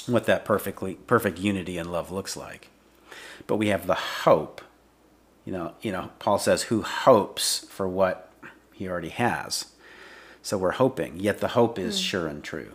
what 0.08 0.26
that 0.26 0.44
perfectly 0.44 0.96
perfect 1.08 1.38
unity 1.38 1.78
and 1.78 1.92
love 1.92 2.12
looks 2.12 2.36
like. 2.36 2.70
But 3.46 3.58
we 3.58 3.68
have 3.68 3.88
the 3.88 3.96
hope. 3.96 4.62
You 5.46 5.54
know, 5.54 5.74
you 5.82 5.92
know, 5.92 6.10
Paul 6.20 6.40
says 6.40 6.64
who 6.64 6.82
hopes 6.82 7.66
for 7.70 7.88
what 7.88 8.34
he 8.74 8.90
already 8.90 9.10
has. 9.10 9.68
So 10.42 10.58
we're 10.58 10.72
hoping, 10.72 11.20
yet 11.20 11.40
the 11.40 11.50
hope 11.50 11.80
is 11.80 12.00
mm. 12.00 12.04
sure 12.04 12.28
and 12.28 12.44
true. 12.44 12.72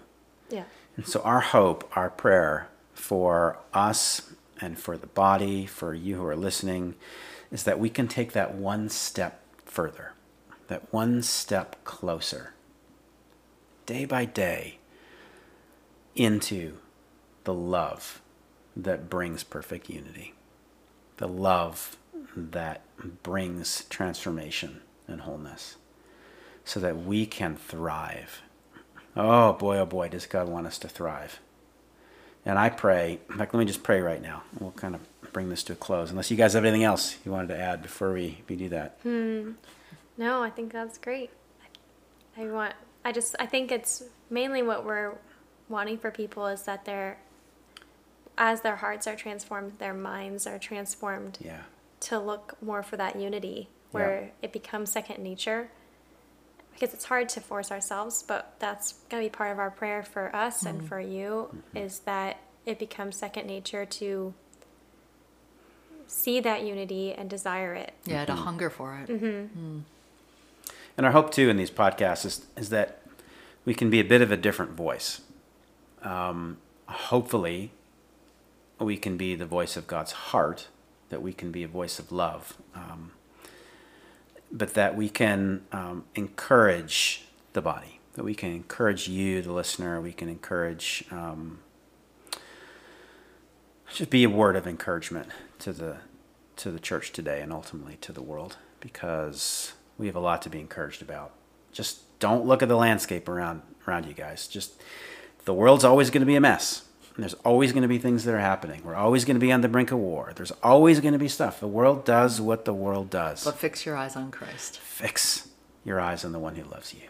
Yeah. 0.53 0.65
And 0.97 1.07
so 1.07 1.21
our 1.23 1.41
hope, 1.41 1.91
our 1.97 2.11
prayer 2.11 2.69
for 2.93 3.59
us 3.73 4.33
and 4.61 4.79
for 4.79 4.97
the 4.97 5.07
body, 5.07 5.67
for 5.67 5.95
you 5.95 6.17
who 6.17 6.27
are 6.27 6.37
listening, 6.37 6.95
is 7.51 7.65
that 7.65 7.81
we 7.81 7.91
can 7.91 8.07
take 8.07 8.33
that 8.33 8.55
one 8.55 8.89
step 8.89 9.43
further, 9.65 10.13
that 10.69 10.93
one 10.93 11.23
step 11.23 11.83
closer, 11.85 12.53
day 13.87 14.05
by 14.05 14.25
day, 14.25 14.79
into 16.15 16.75
the 17.45 17.55
love 17.55 18.21
that 18.77 19.09
brings 19.09 19.43
perfect 19.43 19.89
unity, 19.89 20.35
the 21.17 21.29
love 21.29 21.97
that 22.37 22.83
brings 23.23 23.85
transformation 23.89 24.83
and 25.09 25.23
wholeness, 25.23 25.77
so 26.65 26.79
that 26.79 27.05
we 27.05 27.27
can 27.27 27.57
thrive. 27.57 28.43
Oh 29.17 29.53
boy, 29.53 29.79
oh 29.79 29.87
boy, 29.87 30.09
does 30.09 30.27
God 30.27 30.49
want 30.49 30.67
us 30.67 30.79
to 30.79 30.89
thrive. 30.89 31.41
And 32.45 32.59
I 32.59 32.71
pray, 32.71 33.21
in 33.31 33.39
fact, 33.39 33.55
let 33.55 33.61
me 33.61 33.67
just 33.67 33.83
pray 33.83 34.01
right 34.01 34.21
now. 34.21 34.43
We'll 34.59 34.73
kind 34.73 34.95
of 34.95 35.01
bring 35.33 35.49
this 35.49 35.63
to 35.65 35.75
a 35.75 35.77
close. 35.77 36.11
Unless 36.11 36.31
you 36.31 36.37
guys 36.37 36.55
have 36.55 36.65
anything 36.65 36.85
else 36.85 37.17
you 37.25 37.31
wanted 37.31 37.49
to 37.49 37.59
add 37.59 37.83
before 37.83 38.13
we, 38.13 38.43
we 38.49 38.57
do 38.57 38.69
that. 38.71 38.99
Hmm. 39.03 39.53
No, 40.17 40.43
I 40.43 40.51
think 40.51 40.73
that's 40.73 40.99
great. 40.99 41.31
I, 42.37 42.47
want. 42.47 42.75
I 43.05 43.13
just. 43.13 43.37
I 43.39 43.47
think 43.47 43.71
it's 43.71 44.03
mainly 44.31 44.63
what 44.63 44.85
we're 44.85 45.15
wanting 45.69 45.99
for 45.99 46.11
people 46.11 46.47
is 46.47 46.63
that 46.63 46.85
they're, 46.85 47.19
as 48.37 48.63
their 48.63 48.77
hearts 48.77 49.07
are 49.07 49.17
transformed, 49.17 49.79
their 49.79 49.95
minds 49.95 50.47
are 50.47 50.59
transformed. 50.59 51.39
Yeah. 51.41 51.63
To 52.01 52.19
look 52.19 52.57
more 52.61 52.83
for 52.83 52.97
that 52.97 53.17
unity, 53.17 53.69
where 53.93 54.23
yeah. 54.23 54.29
it 54.43 54.53
becomes 54.53 54.91
second 54.91 55.23
nature. 55.23 55.71
Because 56.73 56.95
it's 56.95 57.05
hard 57.05 57.29
to 57.31 57.41
force 57.41 57.71
ourselves, 57.71 58.23
but 58.27 58.55
that's 58.59 58.95
gonna 59.09 59.23
be 59.23 59.29
part 59.29 59.53
of 59.53 59.59
our 59.59 59.71
prayer 59.71 60.03
for 60.03 60.35
us 60.35 60.59
mm-hmm. 60.59 60.79
and 60.79 60.89
for 60.89 61.01
you, 61.01 61.49
mm-hmm. 61.49 61.77
is 61.77 62.01
that 62.01 62.39
it 62.67 62.79
becomes 62.79 63.17
second 63.17 63.47
nature 63.47 63.85
to 63.85 64.35
see 66.07 66.41
that 66.41 66.63
unity 66.63 67.13
and 67.13 67.29
desire 67.31 67.75
it. 67.75 67.93
Yeah, 68.05 68.25
to 68.25 68.33
mm-hmm. 68.33 68.43
hunger 68.43 68.71
for 68.71 68.99
it. 68.99 69.09
Mm-hmm. 69.09 69.77
Mm. 69.77 69.83
And 70.97 71.07
our 71.07 71.13
hope 71.13 71.33
too 71.33 71.49
in 71.49 71.57
these 71.57 71.71
podcasts 71.71 72.27
is, 72.27 72.47
is 72.57 72.69
that 72.71 73.03
we 73.65 73.75
can 73.75 73.91
be 73.91 74.01
a 74.01 74.05
bit 74.05 74.21
of 74.21 74.31
a 74.31 74.37
different 74.37 74.73
voice. 74.73 75.23
Um, 76.03 76.59
hopefully, 76.87 77.71
we 78.79 78.97
can 78.97 79.17
be 79.17 79.35
the 79.35 79.47
voice 79.47 79.77
of 79.77 79.87
God's 79.87 80.13
heart, 80.13 80.69
that 81.09 81.23
we 81.23 81.33
can 81.33 81.51
be 81.51 81.63
a 81.63 81.69
voice 81.69 81.99
of 81.99 82.13
love, 82.13 82.57
um, 82.75 83.13
but 84.53 84.75
that 84.75 84.95
we 84.95 85.09
can 85.09 85.63
um, 85.73 86.05
encourage 86.15 87.25
the 87.55 87.63
body, 87.63 88.01
that 88.15 88.25
we 88.25 88.35
can 88.35 88.53
encourage 88.53 89.09
you, 89.09 89.41
the 89.43 89.53
listener, 89.53 90.01
we 90.01 90.13
can 90.13 90.29
encourage 90.29 91.05
um, 91.11 91.61
just 93.93 94.11
be 94.11 94.25
a 94.25 94.31
word 94.31 94.57
of 94.57 94.67
encouragement 94.67 95.29
to 95.59 95.73
the 95.73 95.99
to 96.57 96.71
the 96.71 96.79
church 96.79 97.13
today 97.13 97.41
and 97.41 97.53
ultimately 97.53 97.97
to 98.01 98.13
the 98.13 98.23
world 98.23 98.57
because 98.81 99.73
we 99.99 100.07
have 100.07 100.17
a 100.17 100.21
lot 100.21 100.43
to 100.43 100.51
be 100.51 100.61
encouraged 100.61 101.03
about. 101.03 101.33
Just 101.73 102.19
don't 102.19 102.47
look 102.47 102.63
at 102.63 102.69
the 102.69 102.77
landscape 102.77 103.29
around 103.29 103.63
around 103.87 104.07
you 104.07 104.15
guys. 104.15 104.47
Just 104.47 104.81
the 105.45 105.55
world's 105.55 105.85
always 105.85 106.11
going 106.11 106.21
to 106.21 106.27
be 106.27 106.37
a 106.37 106.41
mess. 106.41 106.85
There's 107.19 107.35
always 107.45 107.73
going 107.73 107.83
to 107.83 107.89
be 107.89 107.99
things 107.99 108.25
that 108.25 108.35
are 108.35 108.41
happening. 108.41 108.83
We're 108.85 108.95
always 108.95 109.25
going 109.25 109.37
to 109.37 109.41
be 109.41 109.53
on 109.53 109.61
the 109.61 109.69
brink 109.69 109.93
of 109.93 109.99
war. 109.99 110.33
There's 110.35 110.53
always 110.63 111.01
going 111.01 111.13
to 111.13 111.19
be 111.19 111.29
stuff. 111.29 111.61
The 111.61 111.69
world 111.69 112.05
does 112.05 112.41
what 112.41 112.65
the 112.65 112.73
world 112.73 113.11
does. 113.11 113.45
But 113.45 113.59
fix 113.59 113.85
your 113.85 113.97
eyes 113.97 114.17
on 114.17 114.31
Christ. 114.31 114.79
Fix 114.79 115.49
your 115.85 116.01
eyes 116.01 116.25
on 116.25 116.33
the 116.33 116.39
one 116.39 116.55
who 116.57 116.65
loves 116.65 116.95
you. 116.95 117.09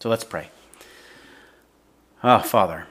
So 0.00 0.08
let's 0.08 0.24
pray. 0.24 0.48
Oh, 2.24 2.40
Father, 2.40 2.86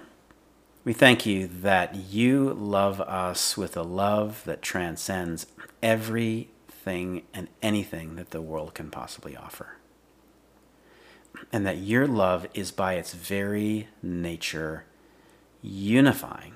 we 0.86 0.94
thank 0.94 1.26
you 1.26 1.48
that 1.48 1.96
you 1.96 2.54
love 2.54 3.02
us 3.02 3.58
with 3.58 3.76
a 3.76 3.84
love 3.84 4.44
that 4.46 4.62
transcends 4.62 5.46
everything 5.84 7.24
and 7.34 7.50
anything 7.62 8.16
that 8.16 8.32
the 8.32 8.42
world 8.42 8.74
can 8.74 8.90
possibly 8.90 9.36
offer. 9.36 9.76
And 11.52 11.66
that 11.66 11.78
your 11.80 12.08
love 12.08 12.48
is 12.54 12.72
by 12.72 12.94
its 12.94 13.14
very 13.14 13.90
nature 14.02 14.86
unifying, 15.62 16.54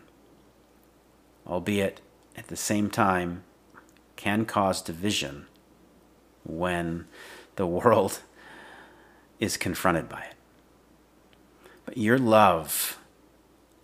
albeit 1.48 2.02
at 2.36 2.48
the 2.48 2.56
same 2.56 2.90
time 2.90 3.44
can 4.16 4.46
cause 4.46 4.82
division 4.82 5.46
when 6.44 7.06
the 7.56 7.68
world 7.68 8.22
is 9.40 9.58
confronted 9.58 10.08
by 10.08 10.22
it. 10.22 10.36
But 11.86 11.98
your 11.98 12.18
love 12.18 13.00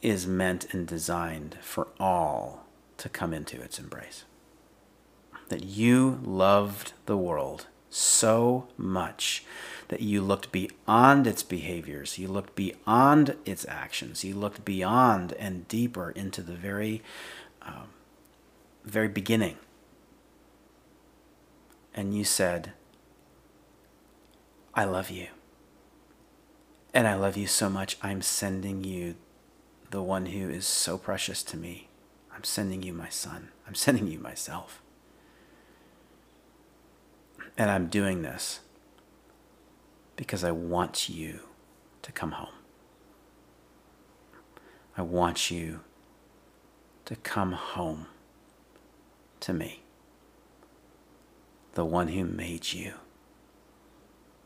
is 0.01 0.25
meant 0.25 0.73
and 0.73 0.87
designed 0.87 1.57
for 1.61 1.87
all 1.99 2.65
to 2.97 3.09
come 3.09 3.33
into 3.33 3.61
its 3.61 3.77
embrace. 3.77 4.25
That 5.49 5.63
you 5.63 6.19
loved 6.23 6.93
the 7.05 7.17
world 7.17 7.67
so 7.89 8.67
much 8.77 9.43
that 9.91 9.99
you 9.99 10.21
looked 10.21 10.53
beyond 10.53 11.27
its 11.27 11.43
behaviors, 11.43 12.17
you 12.17 12.25
looked 12.29 12.55
beyond 12.55 13.35
its 13.43 13.65
actions, 13.67 14.23
you 14.23 14.33
looked 14.33 14.63
beyond 14.63 15.33
and 15.33 15.67
deeper 15.67 16.11
into 16.11 16.41
the 16.41 16.53
very, 16.53 17.03
um, 17.61 17.89
very 18.85 19.09
beginning. 19.09 19.57
And 21.93 22.15
you 22.15 22.23
said, 22.23 22.71
I 24.73 24.85
love 24.85 25.09
you. 25.09 25.27
And 26.93 27.05
I 27.05 27.15
love 27.15 27.35
you 27.35 27.47
so 27.47 27.69
much, 27.69 27.97
I'm 28.01 28.21
sending 28.21 28.85
you 28.85 29.15
the 29.89 30.01
one 30.01 30.27
who 30.27 30.49
is 30.49 30.65
so 30.65 30.97
precious 30.97 31.43
to 31.43 31.57
me. 31.57 31.89
I'm 32.33 32.45
sending 32.45 32.81
you 32.81 32.93
my 32.93 33.09
son. 33.09 33.49
I'm 33.67 33.75
sending 33.75 34.07
you 34.07 34.19
myself. 34.19 34.81
And 37.57 37.69
I'm 37.69 37.87
doing 37.87 38.21
this 38.21 38.61
because 40.21 40.43
I 40.43 40.51
want 40.51 41.09
you 41.09 41.39
to 42.03 42.11
come 42.11 42.33
home. 42.33 42.53
I 44.95 45.01
want 45.01 45.49
you 45.49 45.79
to 47.05 47.15
come 47.15 47.53
home 47.53 48.05
to 49.39 49.51
me, 49.51 49.81
the 51.73 51.83
one 51.83 52.09
who 52.09 52.23
made 52.23 52.71
you 52.71 52.93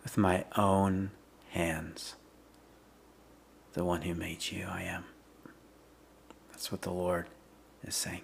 with 0.02 0.18
my 0.18 0.46
own 0.56 1.12
hands, 1.50 2.16
the 3.74 3.84
one 3.84 4.04
who 4.04 4.16
made 4.16 4.50
you, 4.50 4.68
I 4.72 4.84
am. 4.84 5.04
That's 6.52 6.72
what 6.72 6.84
the 6.84 6.94
Lord 6.94 7.26
is 7.84 7.96
saying. 7.96 8.22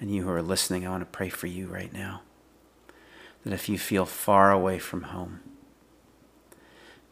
And 0.00 0.10
you 0.10 0.22
who 0.22 0.30
are 0.30 0.40
listening, 0.40 0.86
I 0.86 0.90
want 0.90 1.02
to 1.02 1.18
pray 1.18 1.28
for 1.28 1.48
you 1.48 1.66
right 1.66 1.92
now. 1.92 2.22
That 3.44 3.52
if 3.52 3.68
you 3.68 3.78
feel 3.78 4.06
far 4.06 4.50
away 4.50 4.78
from 4.78 5.02
home, 5.02 5.40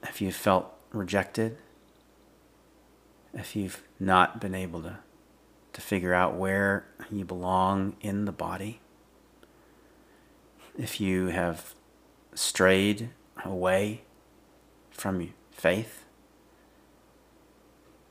if 0.05 0.21
you've 0.21 0.35
felt 0.35 0.73
rejected, 0.93 1.59
if 3.33 3.57
you've 3.57 3.83
not 3.99 4.41
been 4.41 4.55
able 4.55 4.83
to, 4.83 4.99
to 5.73 5.81
figure 5.81 6.15
out 6.15 6.37
where 6.37 6.87
you 7.11 7.25
belong 7.25 7.97
in 8.01 8.25
the 8.25 8.33
body, 8.33 8.81
if 10.79 11.01
you 11.01 11.29
have 11.29 11.75
strayed 12.35 13.11
away 13.45 14.03
from 14.91 15.33
faith, 15.51 16.05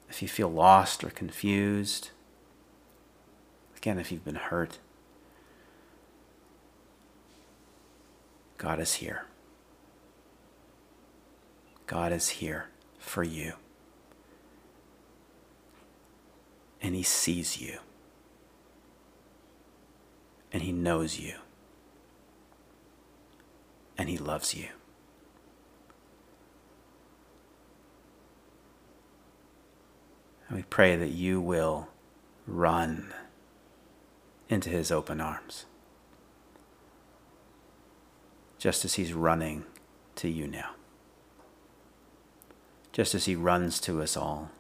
if 0.10 0.22
you 0.22 0.28
feel 0.28 0.50
lost 0.50 1.04
or 1.04 1.10
confused, 1.10 2.12
again, 3.78 4.00
if 4.00 4.12
you've 4.12 4.26
been 4.26 4.36
hurt, 4.36 4.80
God 8.58 8.80
is 8.80 8.96
here. 8.96 9.26
God 11.88 12.12
is 12.12 12.30
here 12.30 12.68
for 12.98 13.24
you. 13.24 13.54
And 16.82 16.96
He 16.96 17.04
sees 17.04 17.60
you. 17.60 17.80
And 20.52 20.64
He 20.64 20.72
knows 20.72 21.20
you. 21.20 21.36
And 23.98 24.10
He 24.10 24.18
loves 24.18 24.54
you. 24.54 24.68
And 30.48 30.58
we 30.58 30.64
pray 30.64 30.96
that 30.96 31.12
you 31.12 31.42
will 31.42 31.90
run 32.46 33.14
into 34.50 34.70
His 34.70 34.92
open 34.92 35.20
arms, 35.20 35.66
just 38.58 38.86
as 38.86 38.96
He's 38.96 39.14
running 39.14 39.66
to 40.16 40.30
you 40.30 40.48
now 40.48 40.72
just 42.94 43.16
as 43.16 43.26
he 43.26 43.36
runs 43.36 43.82
to 43.82 44.02
us 44.02 44.16
all. 44.16 44.52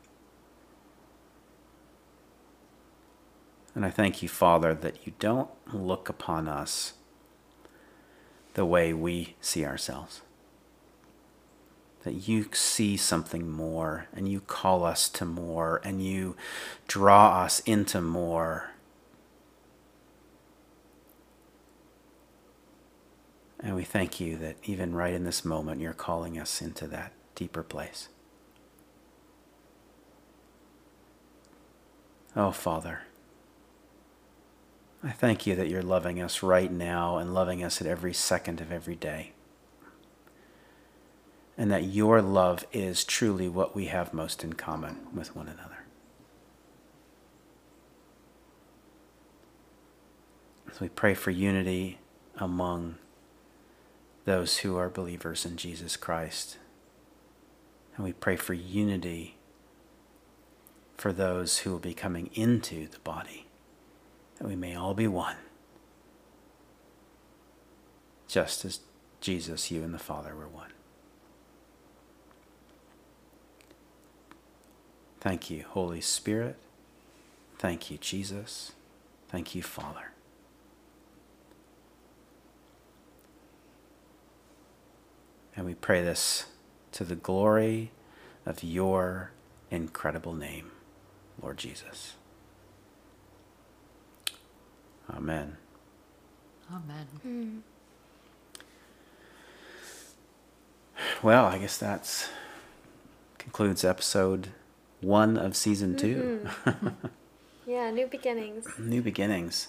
And 3.76 3.86
I 3.86 3.90
thank 3.90 4.22
you, 4.22 4.30
Father, 4.30 4.74
that 4.74 5.06
you 5.06 5.14
don't 5.20 5.50
look 5.72 6.10
upon 6.10 6.48
us 6.48 6.94
the 8.56 8.66
way 8.66 8.94
we 8.94 9.36
see 9.40 9.66
ourselves. 9.66 10.22
That 12.04 12.28
you 12.28 12.48
see 12.52 12.98
something 12.98 13.50
more 13.50 14.08
and 14.14 14.28
you 14.30 14.42
call 14.42 14.84
us 14.84 15.10
to 15.10 15.26
more 15.26 15.80
and 15.84 16.04
you 16.04 16.36
draw 16.88 17.44
us 17.44 17.62
into 17.62 18.02
more. 18.02 18.72
And 23.60 23.76
we 23.76 23.84
thank 23.84 24.20
you 24.20 24.36
that 24.38 24.58
even 24.66 24.94
right 24.94 25.14
in 25.14 25.24
this 25.24 25.46
moment, 25.46 25.82
you're 25.82 25.94
calling 25.94 26.38
us 26.38 26.62
into 26.62 26.86
that 26.88 27.14
deeper 27.34 27.64
place. 27.64 28.10
Oh, 32.36 32.52
Father, 32.52 33.02
I 35.04 35.12
thank 35.12 35.46
you 35.46 35.56
that 35.56 35.70
you're 35.70 35.84
loving 35.84 36.22
us 36.22 36.42
right 36.42 36.72
now 36.72 37.18
and 37.18 37.34
loving 37.34 37.64
us 37.64 37.80
at 37.80 37.88
every 37.88 38.14
second 38.14 38.60
of 38.60 38.72
every 38.72 38.96
day. 38.96 39.34
And 41.56 41.70
that 41.72 41.84
your 41.84 42.22
love 42.22 42.66
is 42.74 43.04
truly 43.04 43.48
what 43.48 43.76
we 43.76 43.86
have 43.86 44.14
most 44.14 44.44
in 44.44 44.54
common 44.54 45.08
with 45.14 45.36
one 45.36 45.48
another. 45.48 45.84
So 50.72 50.80
we 50.82 50.90
pray 50.90 51.14
for 51.14 51.30
unity 51.30 52.00
among 52.38 52.96
those 54.26 54.60
who 54.60 54.76
are 54.76 54.90
believers 54.90 55.46
in 55.46 55.56
Jesus 55.56 55.96
Christ. 55.96 56.58
And 57.96 58.04
we 58.04 58.14
pray 58.14 58.38
for 58.38 58.56
unity 58.56 59.36
for 60.98 61.12
those 61.12 61.60
who 61.60 61.72
will 61.72 61.80
be 61.80 61.94
coming 61.94 62.30
into 62.34 62.88
the 62.88 63.00
body, 63.00 63.48
that 64.38 64.48
we 64.48 64.56
may 64.56 64.76
all 64.76 64.94
be 64.94 65.08
one, 65.08 65.38
just 68.28 68.66
as 68.66 68.80
Jesus, 69.22 69.72
you 69.72 69.84
and 69.84 69.94
the 69.94 70.00
Father 70.00 70.36
were 70.36 70.48
one. 70.48 70.72
Thank 75.22 75.50
you, 75.50 75.64
Holy 75.70 76.02
Spirit. 76.02 76.58
Thank 77.58 77.89
you, 77.89 77.98
Jesus. 77.98 78.74
Thank 79.30 79.56
you, 79.56 79.64
Father. 79.64 80.12
And 85.56 85.66
we 85.66 85.76
pray 85.76 86.02
this 86.02 86.48
to 86.91 87.06
the 87.06 87.16
glory 87.16 87.91
of 88.46 88.64
your 88.64 89.32
incredible 89.72 90.34
name. 90.34 90.72
Lord 91.42 91.58
Jesus. 91.58 92.14
Amen. 95.10 95.58
Amen. 96.72 97.08
Mm. 97.28 97.60
Well, 101.22 101.46
I 101.46 101.58
guess 101.58 101.78
that's 101.78 102.30
concludes 103.38 103.84
episode 103.84 104.50
one 105.02 105.38
of 105.38 105.56
season 105.56 105.98
2 105.98 106.48
Mm-hmm. 106.66 106.88
yeah, 107.70 107.92
new 107.92 108.08
beginnings. 108.08 108.66
new 108.80 109.02
beginnings. 109.02 109.68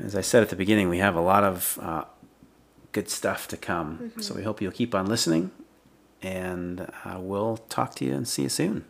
As 0.00 0.14
I 0.16 0.22
said 0.22 0.42
at 0.42 0.48
the 0.48 0.56
beginning, 0.56 0.88
we 0.88 0.98
have 0.98 1.14
a 1.16 1.20
lot 1.20 1.44
of 1.44 1.78
uh, 1.82 2.04
good 2.92 3.10
stuff 3.10 3.48
to 3.48 3.56
come. 3.56 3.98
Mm-hmm. 3.98 4.20
So 4.22 4.34
we 4.34 4.42
hope 4.44 4.62
you'll 4.62 4.72
keep 4.72 4.94
on 4.94 5.06
listening, 5.06 5.50
and 6.22 6.88
uh, 7.04 7.18
we'll 7.18 7.58
talk 7.68 7.94
to 7.96 8.04
you 8.04 8.14
and 8.14 8.26
see 8.26 8.42
you 8.44 8.48
soon. 8.48 8.84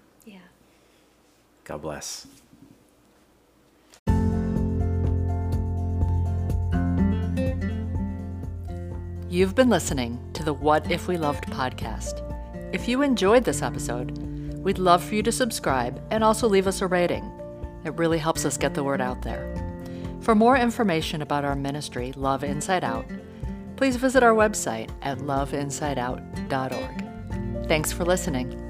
God 1.69 1.83
bless. 1.83 2.27
You've 9.29 9.55
been 9.55 9.69
listening 9.69 10.19
to 10.33 10.43
the 10.43 10.55
What 10.55 10.91
If 10.91 11.09
We 11.09 11.19
Loved 11.19 11.45
podcast. 11.49 12.25
If 12.73 12.89
you 12.89 13.03
enjoyed 13.03 13.45
this 13.45 13.61
episode, 13.61 14.17
we'd 14.57 14.79
love 14.79 15.05
for 15.05 15.15
you 15.15 15.23
to 15.23 15.31
subscribe 15.31 16.03
and 16.11 16.25
also 16.25 16.49
leave 16.49 16.67
us 16.67 16.81
a 16.81 16.87
rating. 16.87 17.31
It 17.85 17.93
really 17.99 18.17
helps 18.17 18.47
us 18.47 18.57
get 18.57 18.73
the 18.73 18.83
word 18.83 19.03
out 19.03 19.21
there. 19.21 19.55
For 20.23 20.35
more 20.35 20.57
information 20.57 21.21
about 21.21 21.45
our 21.45 21.55
ministry, 21.55 22.15
Love 22.17 22.45
Inside 22.45 22.83
Out, 22.83 23.05
please 23.77 23.97
visit 23.97 24.23
our 24.23 24.35
website 24.35 24.89
at 25.03 25.19
loveinsideout.org. 25.19 27.69
Thanks 27.69 27.93
for 27.93 28.07
listening. 28.07 28.65